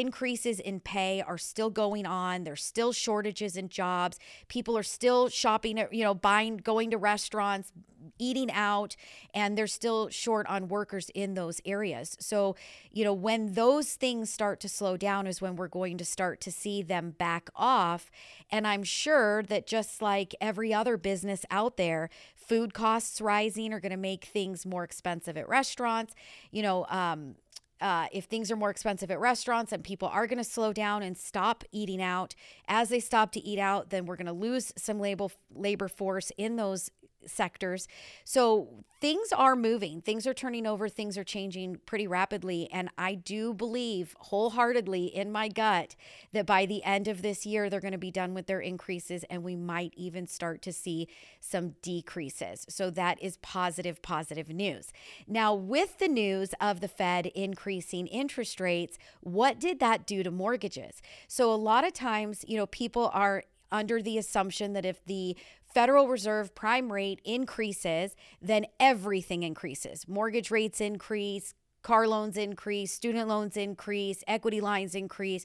[0.00, 5.28] increases in pay are still going on there's still shortages in jobs people are still
[5.28, 7.72] shopping you know buying going to restaurants
[8.18, 8.96] eating out
[9.32, 12.16] and they're still short on workers in those areas.
[12.20, 12.56] So,
[12.90, 16.40] you know, when those things start to slow down is when we're going to start
[16.42, 18.10] to see them back off.
[18.50, 23.80] And I'm sure that just like every other business out there, food costs rising are
[23.80, 26.14] going to make things more expensive at restaurants.
[26.50, 27.36] You know, um,
[27.80, 31.02] uh, if things are more expensive at restaurants and people are going to slow down
[31.02, 32.34] and stop eating out,
[32.68, 36.32] as they stop to eat out, then we're going to lose some labor labor force
[36.38, 36.90] in those
[37.26, 37.88] sectors.
[38.24, 42.70] So things are moving, things are turning over, things are changing pretty rapidly.
[42.72, 45.94] And I do believe wholeheartedly in my gut
[46.32, 49.24] that by the end of this year, they're going to be done with their increases
[49.24, 51.06] and we might even start to see
[51.38, 52.64] some decreases.
[52.70, 54.90] So that is positive, positive news.
[55.26, 60.30] Now, with the news of the Fed increasing interest rates, what did that do to
[60.30, 61.02] mortgages?
[61.28, 65.36] So a lot of times, you know, people are under the assumption that if the
[65.72, 70.06] Federal Reserve prime rate increases, then everything increases.
[70.06, 75.44] Mortgage rates increase, car loans increase, student loans increase, equity lines increase,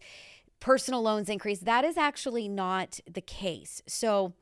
[0.59, 1.59] personal loans increase.
[1.59, 3.81] That is actually not the case.
[3.87, 4.33] So,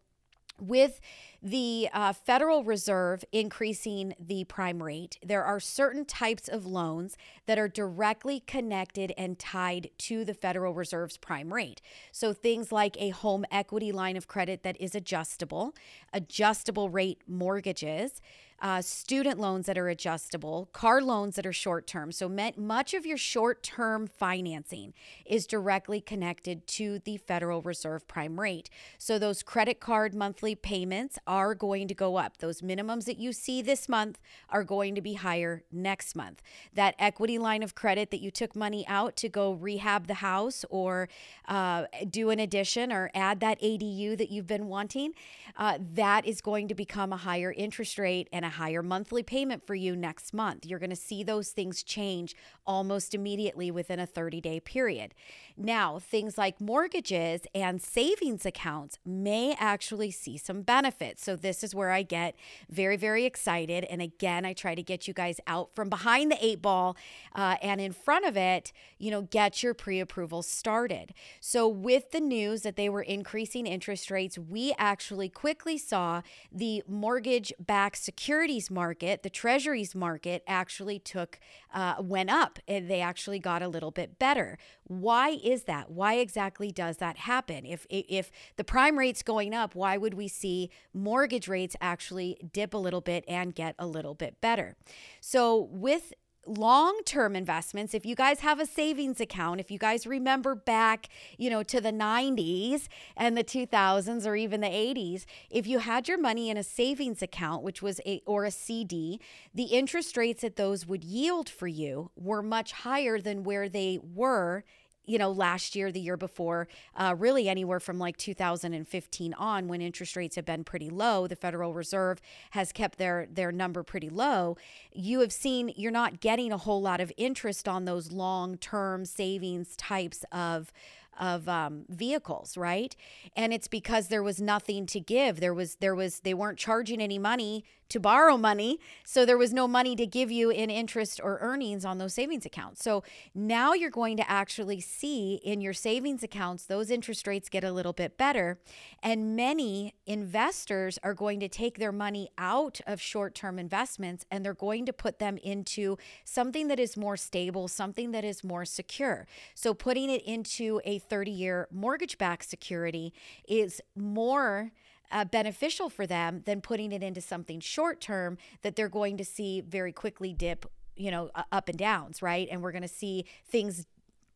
[0.60, 1.00] with
[1.42, 7.60] the uh, Federal Reserve increasing the prime rate, there are certain types of loans that
[7.60, 11.82] are directly connected and tied to the Federal Reserve's prime rate.
[12.12, 15.76] So things like a home equity line of credit that is adjustable,
[16.14, 18.22] adjustable rate mortgages
[18.60, 22.12] uh, student loans that are adjustable, car loans that are short term.
[22.12, 24.94] So, much of your short term financing
[25.26, 28.70] is directly connected to the Federal Reserve prime rate.
[28.98, 32.38] So, those credit card monthly payments are going to go up.
[32.38, 36.42] Those minimums that you see this month are going to be higher next month.
[36.74, 40.66] That equity line of credit that you took money out to go rehab the house
[40.70, 41.10] or
[41.48, 45.14] uh, do an addition or add that ADU that you've been wanting,
[45.58, 49.68] uh, that is going to become a higher interest rate and a higher monthly payment
[49.68, 50.66] for you next month.
[50.66, 55.14] You're going to see those things change almost immediately within a 30 day period.
[55.56, 61.24] Now, things like mortgages and savings accounts may actually see some benefits.
[61.24, 62.36] So, this is where I get
[62.70, 63.84] very, very excited.
[63.86, 66.98] And again, I try to get you guys out from behind the eight ball
[67.36, 71.14] uh, and in front of it, you know, get your pre approval started.
[71.42, 76.84] So, with the news that they were increasing interest rates, we actually quickly saw the
[76.88, 77.98] mortgage backed
[78.38, 81.40] securities market, the treasuries market, actually took,
[81.74, 84.60] uh, went up and they actually got a little bit better.
[84.84, 85.90] Why is that?
[85.90, 87.66] Why exactly does that happen?
[87.66, 92.76] If if the prime rate's going up, why would we see mortgage rates actually dip
[92.76, 94.76] a little bit and get a little bit better?
[95.20, 96.14] So with
[96.48, 101.10] long term investments, if you guys have a savings account, if you guys remember back,
[101.38, 106.08] you know, to the 90s and the 2000s or even the 80s, if you had
[106.08, 109.20] your money in a savings account, which was a or a CD,
[109.54, 114.00] the interest rates that those would yield for you were much higher than where they
[114.02, 114.64] were
[115.08, 119.82] you know, last year, the year before, uh, really anywhere from like 2015 on, when
[119.82, 124.10] interest rates have been pretty low, the Federal Reserve has kept their their number pretty
[124.10, 124.58] low.
[124.94, 129.06] You have seen you're not getting a whole lot of interest on those long term
[129.06, 130.72] savings types of
[131.20, 132.96] of um, vehicles, right?
[133.36, 135.40] And it's because there was nothing to give.
[135.40, 138.80] There was there was they weren't charging any money to borrow money.
[139.04, 142.46] So there was no money to give you in interest or earnings on those savings
[142.46, 142.84] accounts.
[142.84, 147.64] So now you're going to actually see in your savings accounts, those interest rates get
[147.64, 148.60] a little bit better.
[149.02, 154.44] And many investors are going to take their money out of short term investments and
[154.44, 158.66] they're going to put them into something that is more stable, something that is more
[158.66, 159.28] secure.
[159.56, 163.14] So putting it into a 30 year mortgage backed security
[163.48, 164.72] is more
[165.12, 169.26] uh, beneficial for them than putting it into something short term that they're going to
[169.26, 172.48] see very quickly dip you know up and downs right?
[172.52, 173.86] And we're going to see things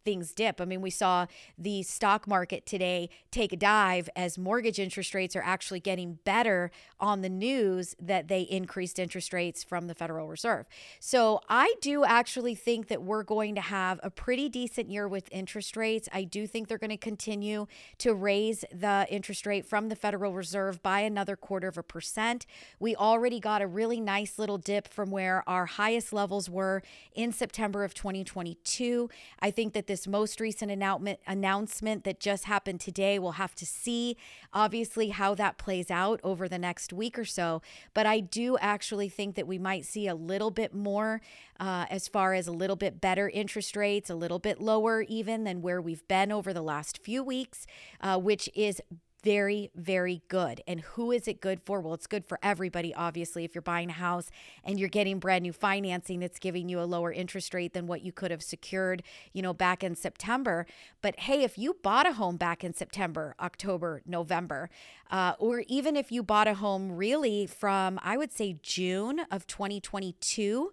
[0.04, 0.60] things dip.
[0.60, 1.28] I mean, we saw
[1.58, 6.72] the stock market today take a dive as mortgage interest rates are actually getting better
[7.00, 10.68] on the news that they increased interest rates from the Federal Reserve.
[11.00, 15.28] So I do actually think that we're going to have a pretty decent year with
[15.32, 16.08] interest rates.
[16.12, 17.68] I do think they're going to continue
[18.00, 22.46] to raise the interest rate from the Federal Reserve by another quarter of a percent.
[22.80, 26.82] We already got a really nice little dip from where our highest levels were
[27.14, 29.10] in September of 2022.
[29.40, 33.20] I think that this most recent announcement announcement that just happened today.
[33.20, 34.16] We'll have to see,
[34.54, 37.62] obviously, how that plays out over the next week or so.
[37.94, 41.20] But I do actually think that we might see a little bit more
[41.60, 45.44] uh, as far as a little bit better interest rates, a little bit lower even
[45.44, 47.68] than where we've been over the last few weeks,
[48.00, 48.82] uh, which is
[49.24, 50.62] very, very good.
[50.68, 51.80] And who is it good for?
[51.80, 53.44] Well, it's good for everybody, obviously.
[53.44, 54.30] If you're buying a house
[54.64, 58.02] and you're getting brand new financing that's giving you a lower interest rate than what
[58.02, 59.04] you could have secured,
[59.34, 60.66] you know, back in September.
[61.02, 64.70] But hey, if you bought a home back in September, October, November,
[65.10, 69.46] uh, or even if you bought a home really from, I would say, June of
[69.48, 70.72] 2022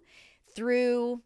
[0.55, 1.21] through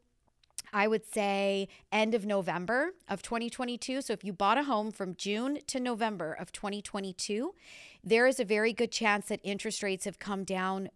[0.74, 4.01] I would say end of November of 2022.
[4.01, 7.53] So if you bought a home from June to November of 2022,
[8.03, 10.89] there is a very good chance that interest rates have come down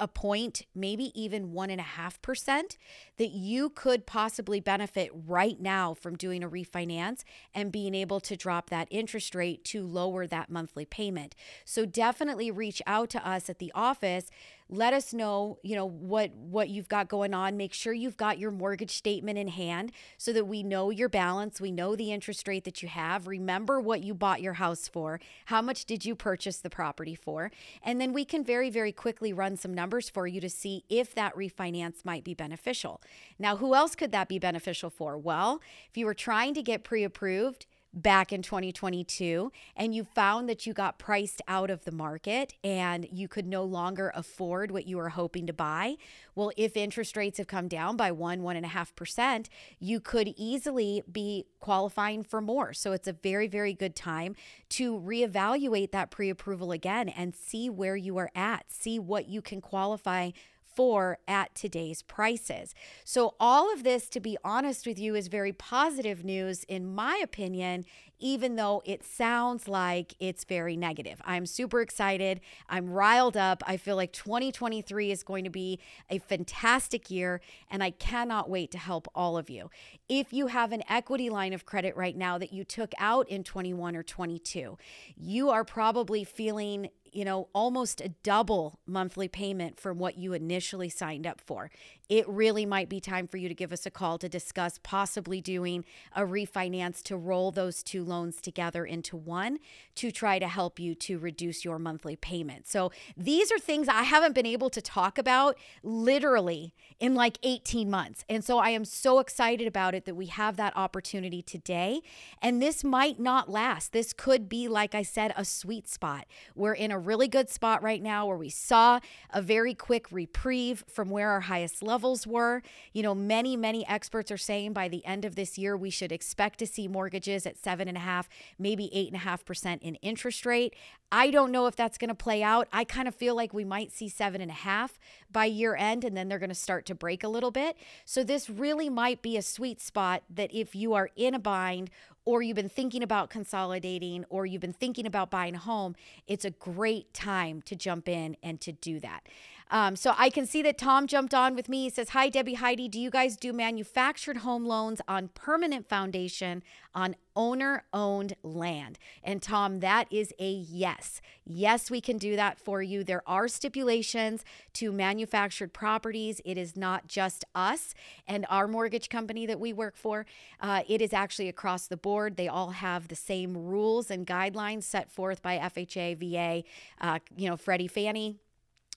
[0.00, 2.78] a point, maybe even one and a half percent,
[3.18, 7.22] that you could possibly benefit right now from doing a refinance
[7.54, 11.36] and being able to drop that interest rate to lower that monthly payment.
[11.66, 14.30] So definitely reach out to us at the office
[14.70, 17.56] let us know you know what what you've got going on.
[17.56, 21.60] Make sure you've got your mortgage statement in hand so that we know your balance.
[21.60, 23.26] We know the interest rate that you have.
[23.26, 25.20] Remember what you bought your house for.
[25.46, 27.50] How much did you purchase the property for?
[27.82, 31.14] And then we can very very quickly run some numbers for you to see if
[31.14, 33.00] that refinance might be beneficial.
[33.38, 35.18] Now who else could that be beneficial for?
[35.18, 40.66] Well if you were trying to get pre-approved back in 2022 and you found that
[40.66, 44.96] you got priced out of the market and you could no longer afford what you
[44.96, 45.96] were hoping to buy,
[46.34, 50.00] well, if interest rates have come down by one, one and a half percent, you
[50.00, 52.72] could easily be qualifying for more.
[52.72, 54.36] So it's a very, very good time
[54.70, 59.42] to reevaluate that pre approval again and see where you are at, see what you
[59.42, 60.30] can qualify
[60.74, 62.74] for at today's prices.
[63.04, 67.20] So, all of this, to be honest with you, is very positive news, in my
[67.22, 67.84] opinion,
[68.20, 71.20] even though it sounds like it's very negative.
[71.24, 72.40] I'm super excited.
[72.68, 73.62] I'm riled up.
[73.66, 77.40] I feel like 2023 is going to be a fantastic year,
[77.70, 79.70] and I cannot wait to help all of you.
[80.08, 83.42] If you have an equity line of credit right now that you took out in
[83.42, 84.76] 21 or 22,
[85.16, 90.88] you are probably feeling you know, almost a double monthly payment from what you initially
[90.88, 91.70] signed up for.
[92.10, 95.40] It really might be time for you to give us a call to discuss possibly
[95.40, 95.84] doing
[96.14, 99.58] a refinance to roll those two loans together into one
[99.94, 102.66] to try to help you to reduce your monthly payment.
[102.66, 107.88] So, these are things I haven't been able to talk about literally in like 18
[107.88, 108.24] months.
[108.28, 112.00] And so, I am so excited about it that we have that opportunity today.
[112.42, 113.92] And this might not last.
[113.92, 116.26] This could be, like I said, a sweet spot.
[116.56, 118.98] We're in a really good spot right now where we saw
[119.32, 122.62] a very quick reprieve from where our highest level levels were.
[122.94, 126.12] You know, many, many experts are saying by the end of this year, we should
[126.12, 128.26] expect to see mortgages at seven and a half,
[128.58, 130.74] maybe eight and a half percent in interest rate.
[131.12, 132.68] I don't know if that's going to play out.
[132.72, 134.98] I kind of feel like we might see seven and a half
[135.30, 137.76] by year end, and then they're going to start to break a little bit.
[138.06, 141.90] So, this really might be a sweet spot that if you are in a bind
[142.24, 145.96] or you've been thinking about consolidating or you've been thinking about buying a home,
[146.26, 149.26] it's a great time to jump in and to do that.
[149.70, 151.84] Um, so I can see that Tom jumped on with me.
[151.84, 152.88] He says, Hi, Debbie Heidi.
[152.88, 156.62] Do you guys do manufactured home loans on permanent foundation
[156.92, 158.98] on owner owned land?
[159.22, 161.20] And Tom, that is a yes.
[161.44, 163.04] Yes, we can do that for you.
[163.04, 164.44] There are stipulations
[164.74, 166.40] to manufactured properties.
[166.44, 167.94] It is not just us
[168.26, 170.26] and our mortgage company that we work for,
[170.60, 172.36] uh, it is actually across the board.
[172.36, 176.64] They all have the same rules and guidelines set forth by FHA, VA,
[177.00, 178.38] uh, you know, Freddie, Fannie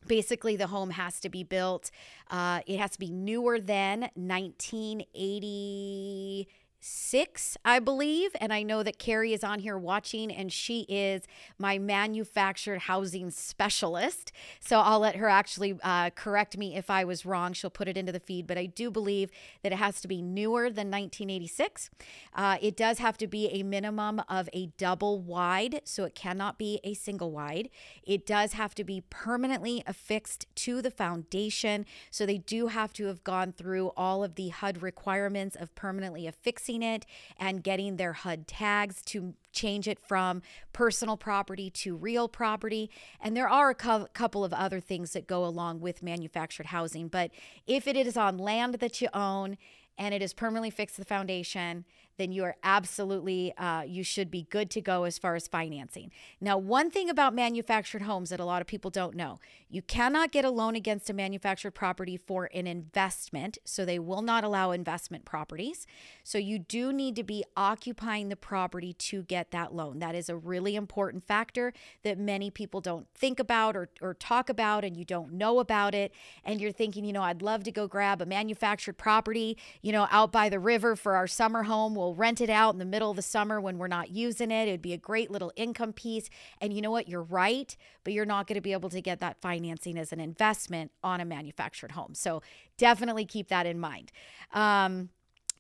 [0.08, 1.92] basically the home has to be built
[2.30, 6.48] uh, it has to be newer than 1980
[6.84, 8.32] six, I believe.
[8.42, 11.24] And I know that Carrie is on here watching, and she is
[11.58, 14.32] my manufactured housing specialist.
[14.60, 17.54] So I'll let her actually uh, correct me if I was wrong.
[17.54, 18.48] She'll put it into the feed.
[18.48, 19.32] But I do believe
[19.64, 21.90] that it has to be newer than 1986.
[22.36, 26.58] Uh, it does have to be a minimum of a double wide, so it cannot
[26.58, 27.70] be a single wide.
[28.04, 31.86] It does have to be permanently affixed to the foundation.
[32.12, 36.28] So they do have to have gone through all of the HUD requirements of permanently
[36.28, 37.06] affixing it
[37.38, 42.90] and getting their HUD tags to change it from personal property to real property.
[43.22, 47.08] And there are a co- couple of other things that go along with manufactured housing.
[47.08, 47.32] But
[47.68, 49.58] if it is on land that you own
[49.98, 51.86] and it is permanently fixed to the foundation,
[52.18, 56.12] then you are absolutely, uh, you should be good to go as far as financing.
[56.40, 59.40] Now, one thing about manufactured homes that a lot of people don't know
[59.74, 63.58] you cannot get a loan against a manufactured property for an investment.
[63.66, 65.88] So they will not allow investment properties.
[66.24, 69.98] So you do need to be occupying the property to get that loan.
[69.98, 74.48] That is a really important factor that many people don't think about or, or talk
[74.48, 76.14] about, and you don't know about it.
[76.46, 80.08] And you're thinking, you know, I'd love to go grab a manufactured property, you know,
[80.12, 81.96] out by the river for our summer home.
[81.96, 84.68] We'll rent it out in the middle of the summer when we're not using it.
[84.68, 86.30] It'd be a great little income piece.
[86.60, 87.08] And you know what?
[87.08, 90.20] You're right, but you're not going to be able to get that financing as an
[90.20, 92.16] investment on a manufactured home.
[92.16, 92.42] So
[92.78, 94.12] definitely keep that in mind.
[94.54, 95.10] Um,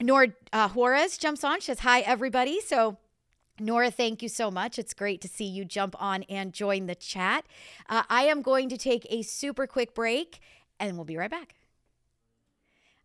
[0.01, 1.59] Nora uh, Juarez jumps on.
[1.59, 2.59] She says, Hi, everybody.
[2.61, 2.97] So,
[3.59, 4.79] Nora, thank you so much.
[4.79, 7.45] It's great to see you jump on and join the chat.
[7.87, 10.39] Uh, I am going to take a super quick break
[10.79, 11.55] and we'll be right back.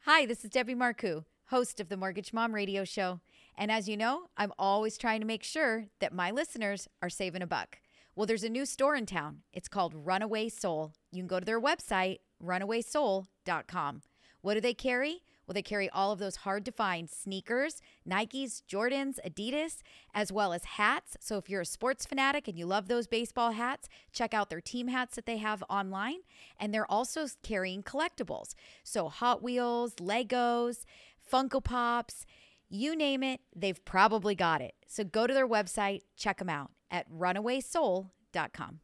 [0.05, 3.21] Hi, this is Debbie Marcoux, host of the Mortgage Mom Radio Show.
[3.59, 7.43] And as you know, I'm always trying to make sure that my listeners are saving
[7.43, 7.81] a buck.
[8.15, 9.43] Well, there's a new store in town.
[9.53, 10.93] It's called Runaway Soul.
[11.11, 14.03] You can go to their website, runawaysoul.com.
[14.43, 15.23] What do they carry?
[15.45, 19.79] Well, they carry all of those hard to find sneakers, Nikes, Jordans, Adidas,
[20.15, 21.17] as well as hats.
[21.21, 24.61] So if you're a sports fanatic and you love those baseball hats, check out their
[24.61, 26.19] team hats that they have online.
[26.61, 28.55] And they're also carrying collectibles.
[28.85, 30.85] So Hot Wheels, Legos,
[31.33, 32.25] Funko Pops,
[32.69, 34.75] you name it, they've probably got it.
[34.87, 38.81] So go to their website, check them out at runawaysoul.com.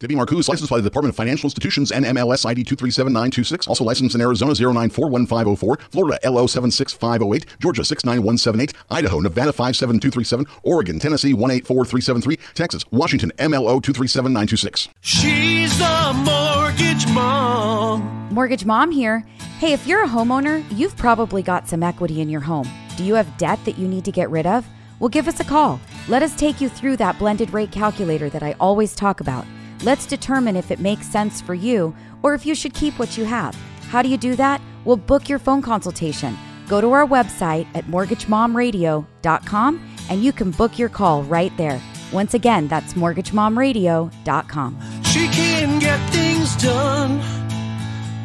[0.00, 3.66] Debbie Marcoux, licensed by the Department of Financial Institutions NMLS ID 237926.
[3.66, 11.34] Also licensed in Arizona 0941504, Florida LO 76508, Georgia 69178, Idaho, Nevada 57237, Oregon, Tennessee
[11.34, 14.88] 184373, Texas, Washington MLO 237926.
[15.00, 18.28] She's the mortgage mom.
[18.30, 19.26] Mortgage Mom here.
[19.58, 22.68] Hey, if you're a homeowner, you've probably got some equity in your home.
[22.98, 24.66] Do you have debt that you need to get rid of?
[24.98, 25.80] Well, give us a call.
[26.08, 29.46] Let us take you through that blended rate calculator that I always talk about.
[29.84, 31.94] Let's determine if it makes sense for you
[32.24, 33.54] or if you should keep what you have.
[33.82, 34.60] How do you do that?
[34.84, 36.36] Well, book your phone consultation.
[36.66, 41.80] Go to our website at mortgagemomradio.com and you can book your call right there.
[42.12, 45.02] Once again, that's mortgagemomradio.com.
[45.04, 47.20] She can get things done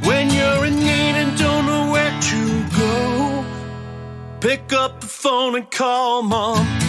[0.02, 2.63] when you're in need and don't know where to.
[4.44, 6.83] Pick up the phone and call mom.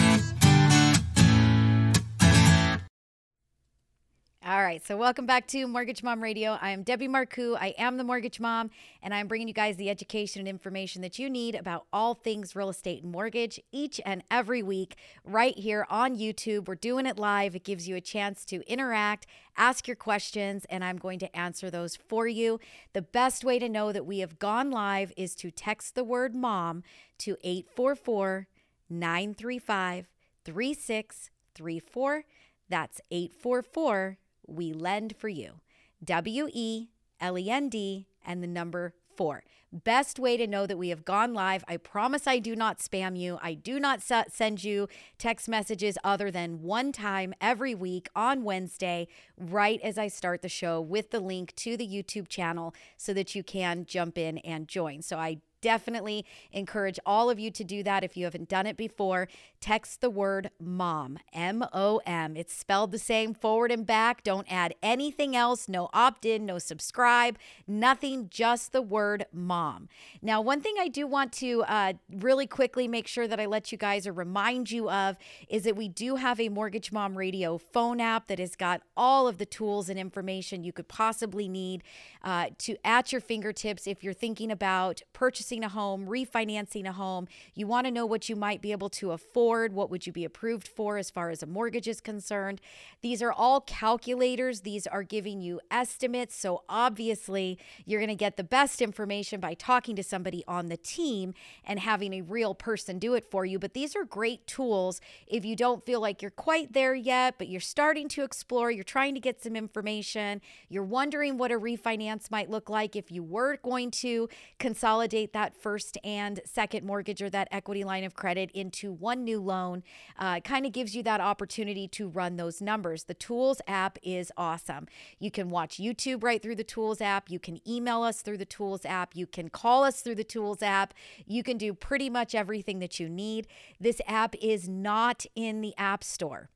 [4.47, 6.59] All right, so welcome back to Mortgage Mom Radio.
[6.61, 7.57] I am Debbie Marcoux.
[7.59, 8.69] I am the Mortgage Mom,
[9.01, 12.55] and I'm bringing you guys the education and information that you need about all things
[12.55, 16.67] real estate and mortgage each and every week right here on YouTube.
[16.67, 17.55] We're doing it live.
[17.55, 19.25] It gives you a chance to interact,
[19.57, 22.59] ask your questions, and I'm going to answer those for you.
[22.93, 26.35] The best way to know that we have gone live is to text the word
[26.35, 26.83] mom
[27.17, 28.45] to 844
[28.91, 30.05] 935
[30.43, 32.25] 3634.
[32.69, 34.17] That's 844
[34.47, 35.59] we lend for you.
[36.03, 36.89] W E
[37.19, 39.43] L E N D and the number four.
[39.71, 41.63] Best way to know that we have gone live.
[41.67, 43.39] I promise I do not spam you.
[43.41, 44.87] I do not send you
[45.17, 50.49] text messages other than one time every week on Wednesday, right as I start the
[50.49, 54.67] show with the link to the YouTube channel so that you can jump in and
[54.67, 55.01] join.
[55.01, 58.77] So I definitely encourage all of you to do that if you haven't done it
[58.77, 59.27] before.
[59.59, 62.37] Text the word mom, M O M.
[62.37, 64.23] It's spelled the same forward and back.
[64.23, 65.67] Don't add anything else.
[65.67, 69.89] No opt in, no subscribe, nothing, just the word mom.
[70.21, 73.71] Now, one thing I do want to uh, really quickly make sure that I let
[73.71, 75.17] you guys or remind you of
[75.49, 79.27] is that we do have a Mortgage Mom Radio phone app that has got all
[79.27, 81.81] of the tools and information you could possibly need
[82.23, 87.27] uh, to at your fingertips if you're thinking about purchasing a home, refinancing a home.
[87.53, 90.25] You want to know what you might be able to afford, what would you be
[90.25, 92.61] approved for as far as a mortgage is concerned.
[93.01, 94.61] These are all calculators.
[94.61, 96.35] These are giving you estimates.
[96.35, 100.77] So obviously, you're going to get the best information by talking to somebody on the
[100.77, 101.33] team
[101.63, 103.59] and having a real person do it for you.
[103.59, 107.47] But these are great tools if you don't feel like you're quite there yet, but
[107.47, 112.31] you're starting to explore, you're trying to get some information, you're wondering what a refinance
[112.31, 114.29] might look like if you were going to
[114.59, 119.41] consolidate that first and second mortgage or that equity line of credit into one new
[119.41, 119.83] loan.
[120.17, 123.03] Uh, kind of gives you that opportunity to run those numbers.
[123.03, 124.87] The Tools app is awesome.
[125.19, 127.29] You can watch YouTube right through the Tools app.
[127.29, 129.13] You can email us through the Tools app.
[129.13, 130.93] You can call us through the Tools app.
[131.25, 133.45] You can do pretty much everything that you need.
[133.77, 136.49] This app is not in the App Store.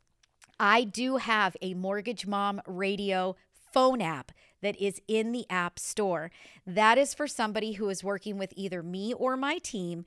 [0.57, 3.36] I do have a Mortgage Mom radio
[3.73, 4.32] phone app
[4.62, 6.32] that is in the App Store.
[6.66, 10.05] That is for somebody who is working with either me or my team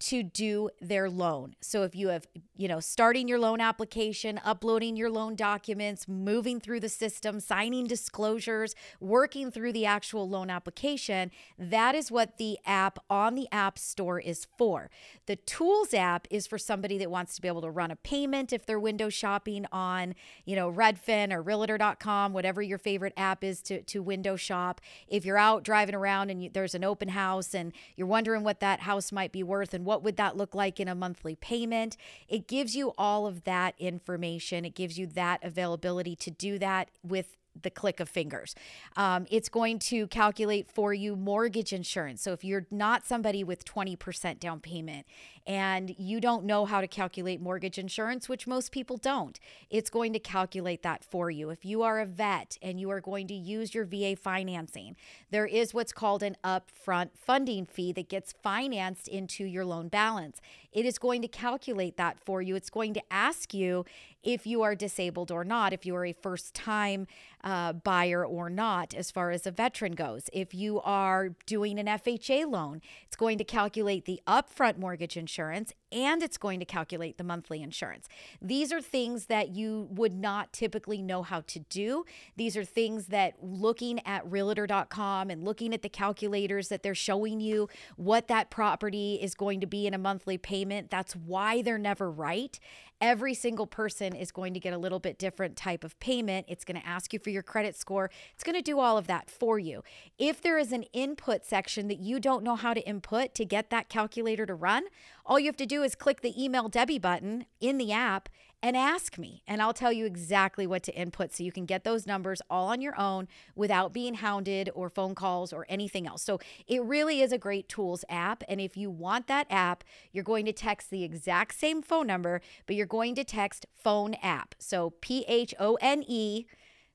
[0.00, 1.54] to do their loan.
[1.60, 2.26] So if you have,
[2.56, 7.86] you know, starting your loan application, uploading your loan documents, moving through the system, signing
[7.86, 13.78] disclosures, working through the actual loan application, that is what the app on the App
[13.78, 14.90] Store is for.
[15.26, 18.52] The Tools app is for somebody that wants to be able to run a payment
[18.52, 20.14] if they're window shopping on,
[20.44, 24.80] you know, Redfin or realtor.com, whatever your favorite app is to to window shop.
[25.08, 28.60] If you're out driving around and you, there's an open house and you're wondering what
[28.60, 31.96] that house might be worth and what would that look like in a monthly payment?
[32.28, 34.64] It gives you all of that information.
[34.64, 38.54] It gives you that availability to do that with the click of fingers.
[38.96, 42.22] Um, it's going to calculate for you mortgage insurance.
[42.22, 45.06] So if you're not somebody with 20% down payment
[45.46, 49.38] and you don't know how to calculate mortgage insurance, which most people don't,
[49.68, 51.50] it's going to calculate that for you.
[51.50, 54.96] If you are a vet and you are going to use your VA financing,
[55.30, 60.40] there is what's called an upfront funding fee that gets financed into your loan balance.
[60.72, 62.56] It is going to calculate that for you.
[62.56, 63.84] It's going to ask you
[64.22, 67.06] if you are disabled or not, if you are a first time
[67.44, 70.30] uh, buyer or not, as far as a veteran goes.
[70.32, 75.33] If you are doing an FHA loan, it's going to calculate the upfront mortgage insurance
[75.38, 78.08] and it's going to calculate the monthly insurance.
[78.40, 82.04] These are things that you would not typically know how to do.
[82.36, 87.40] These are things that looking at realtor.com and looking at the calculators that they're showing
[87.40, 91.78] you what that property is going to be in a monthly payment, that's why they're
[91.78, 92.58] never right.
[93.00, 96.46] Every single person is going to get a little bit different type of payment.
[96.48, 98.10] It's going to ask you for your credit score.
[98.34, 99.82] It's going to do all of that for you.
[100.18, 103.70] If there is an input section that you don't know how to input to get
[103.70, 104.84] that calculator to run,
[105.26, 108.28] all you have to do is click the email Debbie button in the app
[108.64, 111.84] and ask me, and I'll tell you exactly what to input so you can get
[111.84, 116.22] those numbers all on your own without being hounded or phone calls or anything else.
[116.22, 118.42] So it really is a great tools app.
[118.48, 122.40] And if you want that app, you're going to text the exact same phone number,
[122.64, 124.54] but you're going to text phone app.
[124.58, 126.46] So P H O N E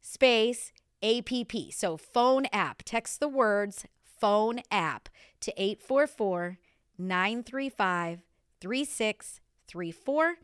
[0.01, 1.53] space APP.
[1.71, 2.81] So phone app.
[2.83, 3.85] Text the words
[4.19, 5.07] phone app
[5.41, 6.57] to 844
[6.97, 8.23] 935
[8.59, 10.35] 3634.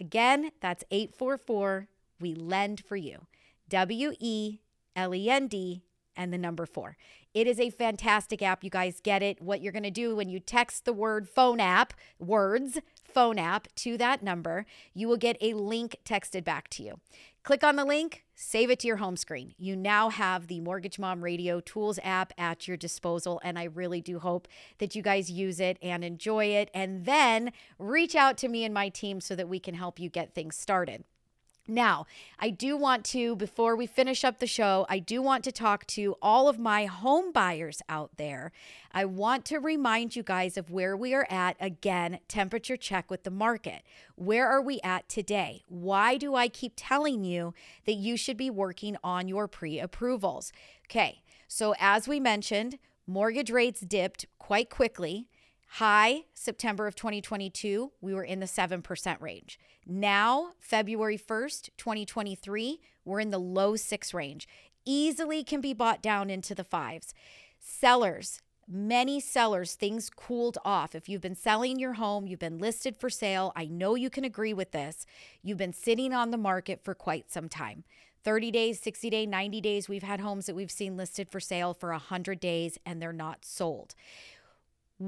[0.00, 1.88] Again, that's 844
[2.20, 3.26] We Lend for You.
[3.68, 4.60] W E
[4.96, 5.82] L E N D
[6.16, 6.96] and the number four.
[7.32, 8.62] It is a fantastic app.
[8.62, 9.42] You guys get it.
[9.42, 13.66] What you're going to do when you text the word phone app, words, phone app
[13.76, 17.00] to that number, you will get a link texted back to you.
[17.44, 19.52] Click on the link, save it to your home screen.
[19.58, 24.00] You now have the Mortgage Mom Radio Tools app at your disposal, and I really
[24.00, 26.70] do hope that you guys use it and enjoy it.
[26.72, 30.08] And then reach out to me and my team so that we can help you
[30.08, 31.04] get things started.
[31.66, 32.06] Now,
[32.38, 35.86] I do want to, before we finish up the show, I do want to talk
[35.88, 38.52] to all of my home buyers out there.
[38.92, 43.22] I want to remind you guys of where we are at again, temperature check with
[43.22, 43.82] the market.
[44.14, 45.62] Where are we at today?
[45.68, 47.54] Why do I keep telling you
[47.86, 50.52] that you should be working on your pre approvals?
[50.86, 55.28] Okay, so as we mentioned, mortgage rates dipped quite quickly.
[55.78, 59.58] High September of 2022, we were in the 7% range.
[59.84, 64.46] Now, February 1st, 2023, we're in the low 6 range.
[64.84, 67.12] Easily can be bought down into the 5s.
[67.58, 70.94] Sellers, many sellers, things cooled off.
[70.94, 74.22] If you've been selling your home, you've been listed for sale, I know you can
[74.22, 75.06] agree with this.
[75.42, 77.82] You've been sitting on the market for quite some time.
[78.22, 79.88] 30 days, 60 days, 90 days.
[79.88, 83.44] We've had homes that we've seen listed for sale for 100 days and they're not
[83.44, 83.96] sold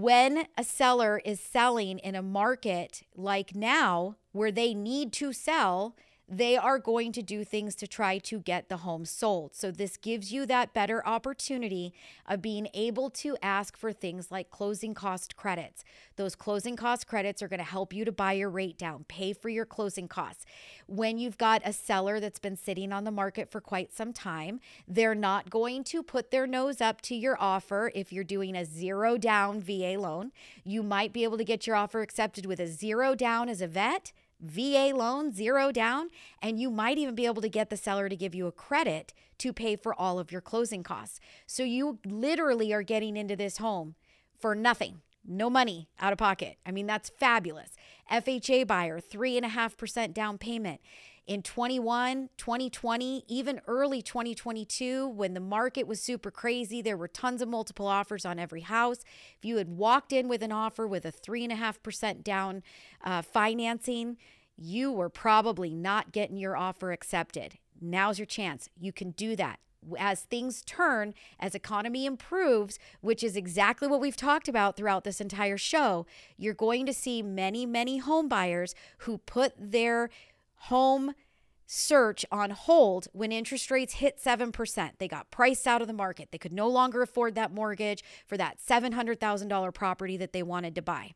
[0.03, 5.97] when a seller is selling in a market like now where they need to sell
[6.29, 9.55] they are going to do things to try to get the home sold.
[9.55, 11.95] So, this gives you that better opportunity
[12.27, 15.85] of being able to ask for things like closing cost credits.
[16.17, 19.33] Those closing cost credits are going to help you to buy your rate down, pay
[19.33, 20.45] for your closing costs.
[20.87, 24.61] When you've got a seller that's been sitting on the market for quite some time,
[24.89, 28.65] they're not going to put their nose up to your offer if you're doing a
[28.65, 30.33] zero down VA loan.
[30.65, 33.69] You might be able to get your offer accepted with a zero down as a
[33.69, 36.09] vet VA loan, zero down,
[36.43, 39.13] and you might even be able to get the seller to give you a credit
[39.39, 41.21] to pay for all of your closing costs.
[41.47, 43.95] So you literally are getting into this home
[44.39, 46.59] for nothing, no money out of pocket.
[46.65, 47.71] I mean, that's fabulous.
[48.11, 50.81] FHA buyer, 3.5% down payment
[51.27, 57.43] in 21, 2020, even early 2022, when the market was super crazy, there were tons
[57.43, 58.99] of multiple offers on every house.
[59.37, 62.63] If you had walked in with an offer with a 3.5% down
[63.03, 64.17] uh, financing,
[64.57, 67.59] you were probably not getting your offer accepted.
[67.81, 68.69] Now's your chance.
[68.79, 69.59] You can do that
[69.99, 75.21] as things turn, as economy improves, which is exactly what we've talked about throughout this
[75.21, 76.07] entire show,
[76.37, 80.11] you're going to see many, many home buyers who put their
[80.57, 81.15] home
[81.67, 84.91] search on hold when interest rates hit 7%.
[84.99, 86.29] They got priced out of the market.
[86.31, 90.83] They could no longer afford that mortgage for that $700,000 property that they wanted to
[90.83, 91.13] buy.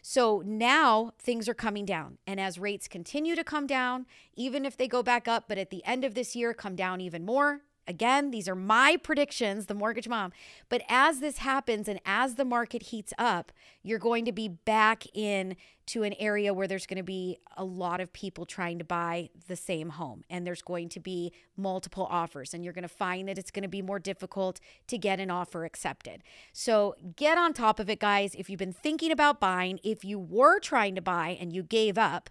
[0.00, 2.18] So now things are coming down.
[2.26, 5.70] And as rates continue to come down, even if they go back up, but at
[5.70, 9.74] the end of this year, come down even more, Again, these are my predictions, the
[9.74, 10.32] mortgage mom.
[10.68, 13.50] But as this happens and as the market heats up,
[13.82, 17.64] you're going to be back in to an area where there's going to be a
[17.64, 22.06] lot of people trying to buy the same home and there's going to be multiple
[22.10, 25.18] offers and you're going to find that it's going to be more difficult to get
[25.18, 26.22] an offer accepted.
[26.52, 28.34] So, get on top of it guys.
[28.34, 31.96] If you've been thinking about buying, if you were trying to buy and you gave
[31.96, 32.28] up,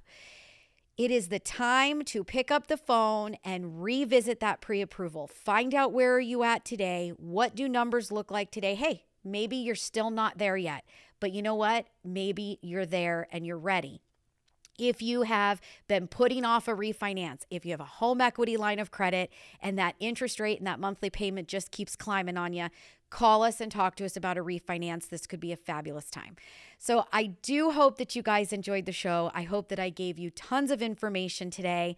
[0.98, 5.28] it is the time to pick up the phone and revisit that pre approval.
[5.28, 7.14] Find out where are you at today?
[7.18, 8.74] What do numbers look like today?
[8.74, 10.84] Hey, maybe you're still not there yet,
[11.20, 11.86] but you know what?
[12.04, 14.02] Maybe you're there and you're ready.
[14.80, 18.78] If you have been putting off a refinance, if you have a home equity line
[18.78, 22.68] of credit and that interest rate and that monthly payment just keeps climbing on you,
[23.10, 25.10] call us and talk to us about a refinance.
[25.10, 26.36] This could be a fabulous time.
[26.78, 29.32] So, I do hope that you guys enjoyed the show.
[29.34, 31.97] I hope that I gave you tons of information today.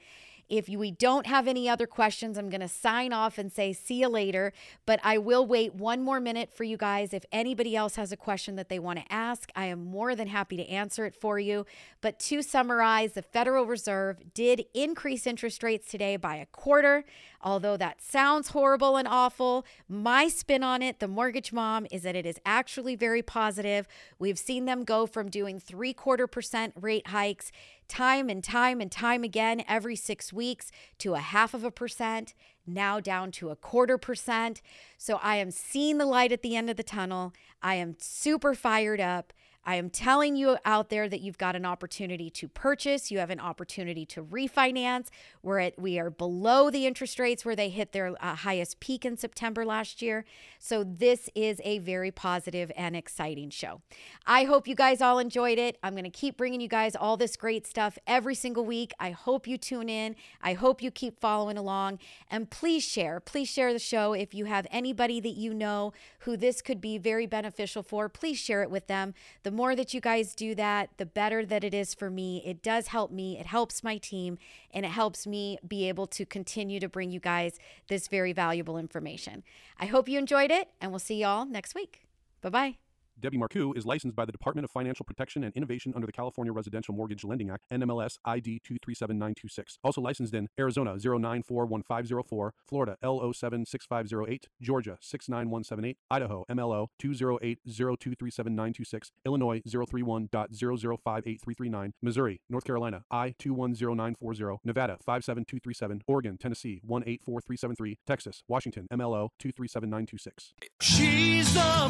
[0.50, 4.02] If we don't have any other questions, I'm going to sign off and say see
[4.02, 4.52] you later.
[4.86, 7.14] But I will wait one more minute for you guys.
[7.14, 10.28] If anybody else has a question that they want to ask, I am more than
[10.28, 11.66] happy to answer it for you.
[12.02, 17.06] But to summarize, the Federal Reserve did increase interest rates today by a quarter.
[17.42, 22.16] Although that sounds horrible and awful, my spin on it, the mortgage mom, is that
[22.16, 23.88] it is actually very positive.
[24.18, 27.52] We've seen them go from doing three quarter percent rate hikes
[27.90, 32.34] time and time and time again every six weeks to a half of a percent,
[32.66, 34.62] now down to a quarter percent.
[34.98, 37.34] So I am seeing the light at the end of the tunnel.
[37.62, 39.34] I am super fired up.
[39.66, 43.30] I am telling you out there that you've got an opportunity to purchase, you have
[43.30, 45.10] an opportunity to refinance.
[45.44, 49.06] We're at we are below the interest rates where they hit their uh, highest peak
[49.06, 50.26] in September last year.
[50.58, 53.82] So this is a very positive and exciting show.
[54.26, 55.78] I hope you guys all enjoyed it.
[55.84, 58.94] I'm going to keep bringing you guys all this great stuff every single week.
[59.00, 60.16] I hope you tune in.
[60.42, 62.00] I hope you keep following along
[62.32, 63.20] and please share.
[63.20, 66.98] Please share the show if you have anybody that you know who this could be
[66.98, 68.10] very beneficial for.
[68.10, 69.14] Please share it with them.
[69.44, 72.44] The the more that you guys do that, the better that it is for me.
[72.46, 74.38] It does help me, it helps my team,
[74.72, 78.78] and it helps me be able to continue to bring you guys this very valuable
[78.78, 79.42] information.
[79.80, 82.06] I hope you enjoyed it, and we'll see y'all next week.
[82.42, 82.89] Bye bye.
[83.20, 86.54] Debbie Marcoux is licensed by the Department of Financial Protection and Innovation under the California
[86.54, 89.80] Residential Mortgage Lending Act, NMLS ID 237926.
[89.84, 102.42] Also licensed in Arizona 0941504, Florida L076508, Georgia 69178, Idaho MLO 208023796, Illinois 031.0058339, Missouri,
[102.50, 110.54] North Carolina I 210940, Nevada 57237, Oregon, Tennessee 184373, Texas, Washington MLO 237926.
[110.82, 111.90] She's the